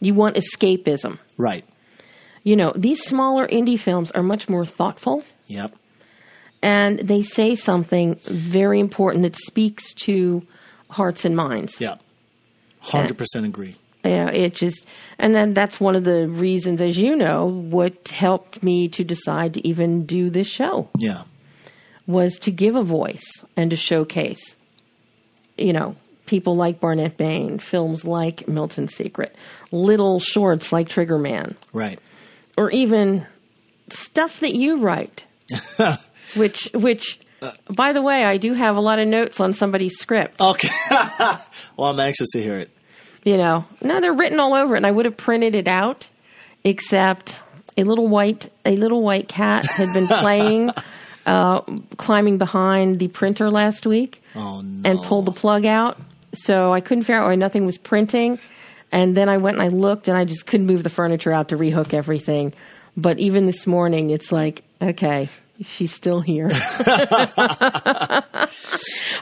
[0.00, 1.18] you want escapism.
[1.36, 1.64] right.
[2.42, 5.74] You know, these smaller indie films are much more thoughtful Yep.
[6.62, 10.46] And they say something very important that speaks to
[10.90, 11.80] hearts and minds.
[11.80, 11.96] Yeah.
[12.80, 13.76] Hundred percent agree.
[14.04, 14.86] Yeah, it just,
[15.18, 19.52] and then that's one of the reasons, as you know, what helped me to decide
[19.54, 21.24] to even do this show Yeah.
[22.06, 24.56] was to give a voice and to showcase,
[25.58, 29.36] you know, people like Barnett Bain, films like Milton Secret,
[29.70, 31.98] little shorts like Trigger Man, Right.
[32.56, 33.26] or even
[33.90, 35.26] stuff that you write,
[36.36, 37.18] which, which,
[37.74, 40.40] by the way, I do have a lot of notes on somebody's script.
[40.40, 40.68] Okay.
[41.76, 42.70] well, I'm anxious to hear it.
[43.24, 46.08] You know, no, they're written all over it, and I would have printed it out,
[46.64, 47.38] except
[47.76, 50.70] a little white a little white cat had been playing,
[51.26, 51.60] uh,
[51.96, 54.88] climbing behind the printer last week, Oh no.
[54.90, 55.98] and pulled the plug out.
[56.34, 58.38] So I couldn't figure out why nothing was printing.
[58.92, 61.48] And then I went and I looked, and I just couldn't move the furniture out
[61.50, 62.52] to rehook everything.
[62.96, 65.28] But even this morning, it's like, okay,
[65.62, 66.48] she's still here.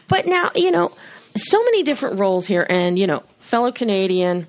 [0.09, 0.93] but now, you know,
[1.37, 4.47] so many different roles here, and you know, fellow Canadian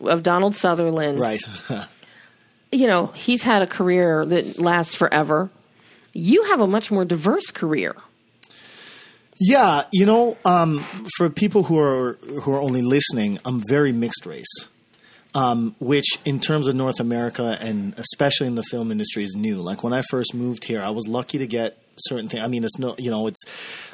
[0.00, 1.40] of Donald Sutherland, Right.
[2.72, 5.50] you know, he's had a career that lasts forever.
[6.12, 7.94] You have a much more diverse career.
[9.40, 10.78] Yeah, you know, um,
[11.16, 14.68] for people who are who are only listening, I'm very mixed race,
[15.34, 19.60] um, which in terms of North America and especially in the film industry is new.
[19.60, 22.40] Like when I first moved here, I was lucky to get certain thing.
[22.40, 23.40] I mean, it's no, you know, it's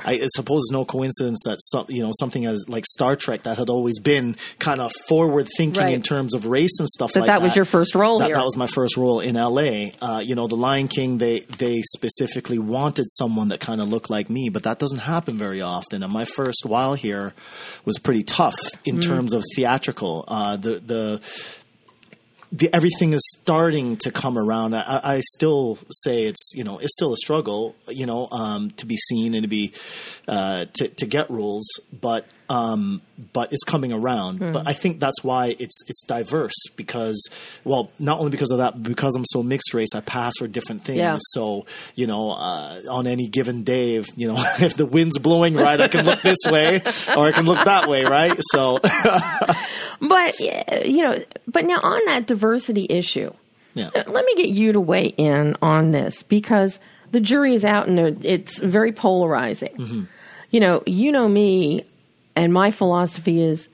[0.05, 3.43] I, I suppose it's no coincidence that some, you know something as like Star Trek
[3.43, 5.93] that had always been kind of forward thinking Right.
[5.95, 7.45] in terms of race and stuff That like that that.
[7.45, 8.33] was your first role that.
[8.33, 9.91] That was my first role in LA.
[10.01, 11.19] Uh, you know, The Lion King.
[11.19, 15.37] They they specifically wanted someone that kind of looked like me, but that doesn't happen
[15.39, 16.03] very often.
[16.03, 17.35] And my first while here
[17.85, 19.03] was pretty tough in Mm.
[19.03, 20.25] terms of theatrical.
[20.29, 21.21] Uh, the the
[22.53, 24.75] the, everything is starting to come around.
[24.75, 28.87] I, I still say it's you know it's still a struggle, you know, um, to
[28.87, 29.73] be seen and to be
[30.27, 34.39] uh, to to get roles, but um, but it's coming around.
[34.39, 34.53] Hmm.
[34.53, 37.29] But I think that's why it's it's diverse because
[37.65, 40.85] well, not only because of that, because I'm so mixed race, I pass for different
[40.85, 40.99] things.
[40.99, 41.19] Yeah.
[41.33, 45.55] So you know, uh, on any given day, if you know if the wind's blowing
[45.55, 46.83] right, I can look this way
[47.17, 48.39] or I can look that way, right?
[48.53, 48.79] So
[50.01, 53.33] But you know, but now on that diversity issue,
[53.75, 53.91] yeah.
[53.95, 56.79] uh, let me get you to weigh in on this because
[57.11, 59.75] the jury is out and it's very polarizing.
[59.77, 60.05] Mm-hmm.
[60.51, 61.85] You know, you know me,
[62.39, 63.69] and my philosophy is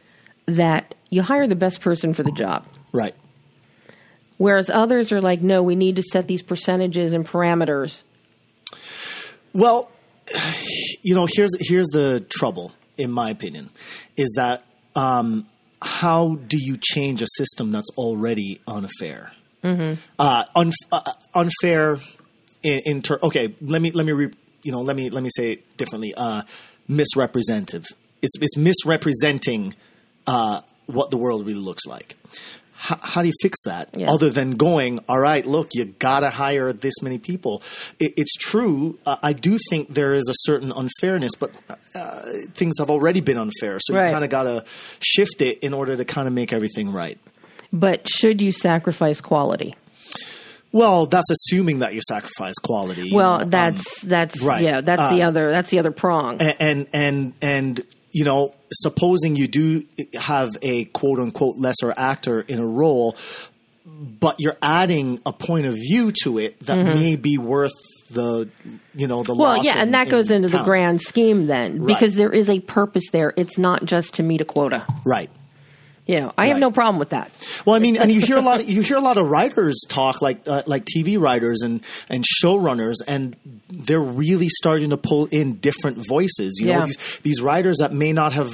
[0.47, 2.67] that you hire the best person for the job.
[2.93, 3.15] Right.
[4.39, 8.03] Whereas others are like, no, we need to set these percentages and parameters.
[9.53, 9.91] Well,
[11.03, 13.71] you know, here's here's the trouble, in my opinion,
[14.17, 14.65] is that
[14.97, 15.47] um,
[15.83, 19.33] how do you change a system that's already unfair?
[19.63, 20.01] Mm-hmm.
[20.19, 21.99] Uh, unf- uh, unfair
[22.63, 23.55] in, in ter- okay.
[23.61, 26.15] Let me let me re- you know let me let me say it differently.
[26.17, 26.43] Uh,
[26.89, 27.85] misrepresentative.
[28.25, 29.75] It's it's misrepresenting
[30.27, 32.17] uh, what the world really looks like.
[32.77, 33.89] How, how do you fix that?
[33.97, 34.11] Yes.
[34.11, 37.63] Other than going, all right, look, you gotta hire this many people.
[37.99, 38.99] It, it's true.
[39.07, 41.51] Uh, I do think there is a certain unfairness, but
[41.95, 42.23] uh,
[42.53, 44.07] things have already been unfair, so Right.
[44.09, 44.65] you kind of gotta
[45.01, 47.19] shift it in order to kind of make everything right.
[47.73, 49.75] But should you sacrifice quality?
[50.73, 53.09] Well, that's assuming that you sacrifice quality.
[53.09, 54.63] you Well, know, um, that's that's right.
[54.63, 56.41] yeah, that's the Uh, other that's the other prong.
[56.43, 57.85] and and, and
[58.15, 59.85] you know, supposing you do
[60.15, 63.17] have a quote unquote lesser actor in a role,
[63.87, 66.95] but you're adding a point of view to it that Mhm.
[66.95, 67.73] may be worth
[68.11, 68.49] the
[68.95, 71.79] you know the Well, yeah, in- and that in goes into the grand scheme then,
[71.81, 71.87] Right.
[71.89, 73.33] because there is a purpose there.
[73.37, 74.85] It's not just to meet a quota.
[75.05, 75.31] right.
[76.07, 77.31] You know, I have no problem with that.
[77.65, 78.61] Well, I mean, and you hear a lot.
[78.61, 82.25] Of, you hear a lot of writers talk, like uh, like TV writers and and
[82.43, 83.35] showrunners, and
[83.71, 86.59] they're really starting to pull in different voices.
[86.61, 86.81] You Yeah.
[86.81, 88.53] know, these these writers that may not have,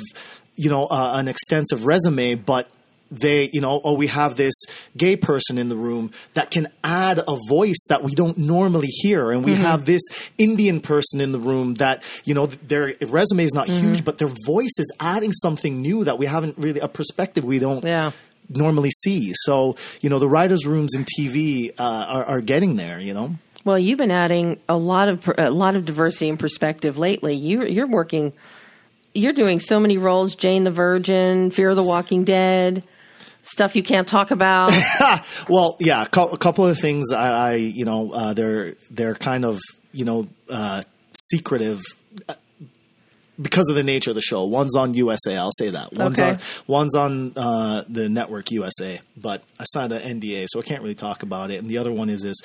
[0.55, 2.71] you know, uh, an extensive resume, but
[3.11, 4.55] they, you know, oh, we have this
[4.97, 9.31] gay person in the room that can add a voice that we don't normally hear,
[9.33, 9.59] and we Mhm.
[9.63, 10.03] have this
[10.39, 13.81] Indian person in the room that, you know, their resume is not Mhm.
[13.81, 17.59] huge, but their voice is adding something new that we haven't really a perspective we
[17.59, 18.13] don't Yeah.
[18.49, 19.33] normally see.
[19.35, 23.01] So, you know, the writers' rooms in TV uh, are, are getting there.
[23.01, 23.35] You know,
[23.65, 27.35] Well, you've been adding a lot of a lot of diversity and perspective lately.
[27.35, 28.33] You you're working,
[29.15, 32.83] you're doing so many roles: Jane the Virgin, Fear of the Walking Dead,
[33.43, 34.72] stuff you can't talk about.
[35.49, 37.12] well, yeah, a couple of things.
[37.12, 39.61] I, I you know, uh, they're they're kind of
[39.93, 40.82] you know uh,
[41.30, 41.82] secretive.
[43.41, 45.36] Because of the nature of the show, one's on USA.
[45.36, 46.32] I'll say that one's Okay.
[46.32, 49.01] on one's on uh, the network USA.
[49.16, 51.61] But I signed an NDA, so I can't really talk about it.
[51.61, 52.36] And the other one is this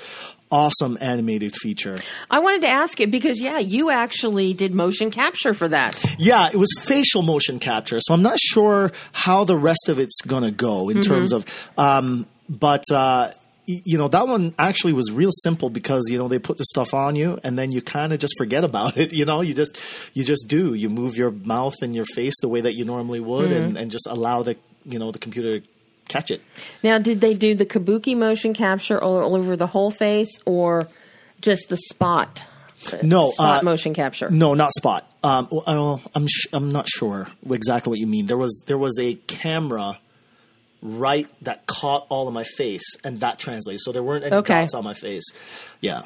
[0.52, 1.98] awesome animated feature
[2.30, 6.00] I wanted to ask it because yeah, you actually did motion capture for that.
[6.20, 8.00] Yeah, it was facial motion capture.
[8.00, 11.04] So I'm not sure how the rest of it's going to go in Mhm.
[11.04, 11.46] terms of,
[11.78, 13.32] um, but, uh,
[13.68, 16.94] you know, that one actually was real simple because, you know, they put the stuff
[16.94, 19.14] on you and then you kind of just forget about it.
[19.14, 19.78] You know, you just,
[20.14, 20.74] you just do.
[20.74, 23.58] You move your mouth and your face the way that you normally would Mhm.
[23.64, 24.56] and, and just allow the,
[24.86, 25.68] you know, the computer to
[26.08, 26.42] catch it.
[26.84, 30.88] Now, did they do the kabuki motion capture all, all over the whole face, or
[31.42, 32.44] just the spot?
[33.02, 34.30] No, spot uh, motion capture.
[34.30, 35.10] No, not spot.
[35.24, 38.28] Um, well, i'm sh- I'm not sure exactly what you mean.
[38.28, 39.98] There was there was a camera
[40.86, 43.84] right that caught all of my face, and that translates.
[43.84, 44.62] So there weren't any Okay.
[44.62, 45.26] dots on my face.
[45.82, 46.04] Yeah.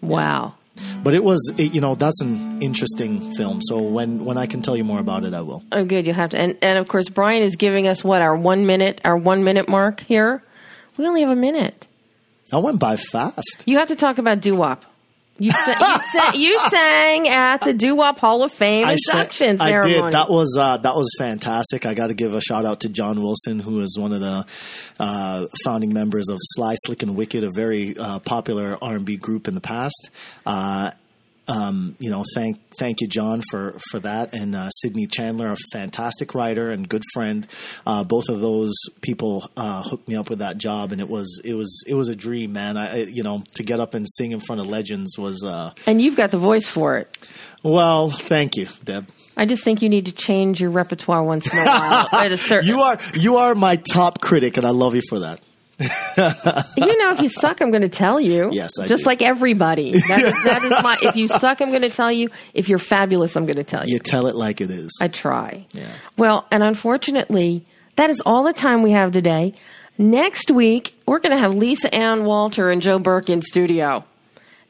[0.00, 0.54] Wow.
[1.04, 3.60] but it was, it, you know, that's an interesting film.
[3.62, 5.62] So when when I can tell you more about it, I will.
[5.70, 6.04] Oh, good.
[6.06, 6.38] You'll have to.
[6.38, 9.68] And, and of course, Brian is giving us what our one minute, our one minute
[9.68, 10.42] mark here.
[10.96, 11.86] We only have a minute.
[12.52, 13.62] I went by fast.
[13.66, 14.84] You have to talk about doo wop.
[15.38, 19.14] You, sa- you, sa- you sang at the doo wop Hall of Fame I said-
[19.18, 20.12] induction I did.
[20.12, 21.86] That was uh, that was fantastic.
[21.86, 24.46] I got to give a shout out to John Wilson, who is one of the
[25.00, 29.16] uh, founding members of Sly, Slick, and Wicked, a very uh, popular R and B
[29.16, 30.10] group in the past.
[31.46, 35.56] Um, you know, thank thank you, John, for for that, and uh, Sydney Chandler, a
[35.72, 37.46] fantastic writer and good friend.
[37.86, 38.72] Uh, both of those
[39.02, 42.08] people uh, hooked me up with that job, and it was it was it was
[42.08, 42.76] a dream, man.
[42.76, 45.72] I, I you know to get up and sing in front of legends was uh,
[45.86, 47.18] and you've got the voice for it.
[47.62, 48.10] well.
[48.10, 49.08] Thank you, Deb.
[49.36, 52.06] I just think you need to change your repertoire once in a while.
[52.12, 55.20] at a certain, You are you are my top critic, and I love you for
[55.20, 55.40] that.
[56.76, 58.50] You know, if you suck, I'm going to tell you.
[58.52, 59.06] Yes, I just do.
[59.08, 59.92] like everybody.
[60.08, 60.98] That is, that is my.
[61.02, 62.30] If you suck, I'm going to tell you.
[62.52, 63.94] If you're fabulous, I'm going to tell you.
[63.94, 64.96] You tell it like it is.
[65.00, 65.66] I try.
[65.72, 65.90] Yeah.
[66.16, 67.64] Well, and unfortunately,
[67.96, 69.54] that is all the time we have today.
[69.96, 74.04] Next week, we're going to have Lisa Ann Walter and Joe Burke in studio.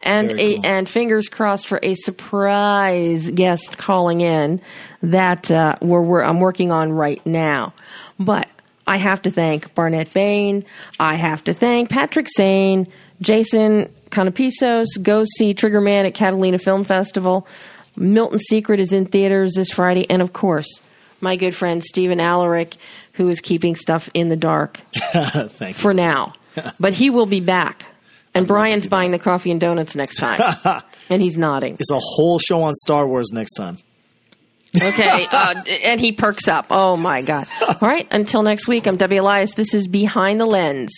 [0.02, 0.66] And Very a, cool.
[0.66, 4.60] and fingers crossed for a surprise guest calling in
[5.02, 7.72] that uh, we're, we're I'm working on right now.
[8.18, 8.46] But
[8.86, 10.64] I have to thank Barnett Bain.
[11.00, 12.86] I have to thank Patrick Sane,
[13.20, 14.86] Jason Canapisos.
[15.02, 17.46] Go see Trigger Man at Catalina Film Festival.
[17.96, 20.82] Milton Secret is in theaters this Friday, and of course,
[21.20, 22.76] my good friend Stephen Alaric,
[23.12, 24.80] who is keeping stuff in the dark
[25.14, 25.72] you.
[25.74, 26.32] for now,
[26.80, 27.84] but he will be back.
[28.36, 30.40] And Brian's buying the coffee and donuts next time,
[31.08, 31.76] and he's nodding.
[31.78, 33.78] It's a whole show on Star Wars next time.
[34.76, 35.54] Okay, uh,
[35.84, 36.66] and he perks up.
[36.70, 37.46] Oh my god!
[37.68, 39.54] All right, until next week, I'm Debbie Elias.
[39.54, 40.92] This is Behind the Lens.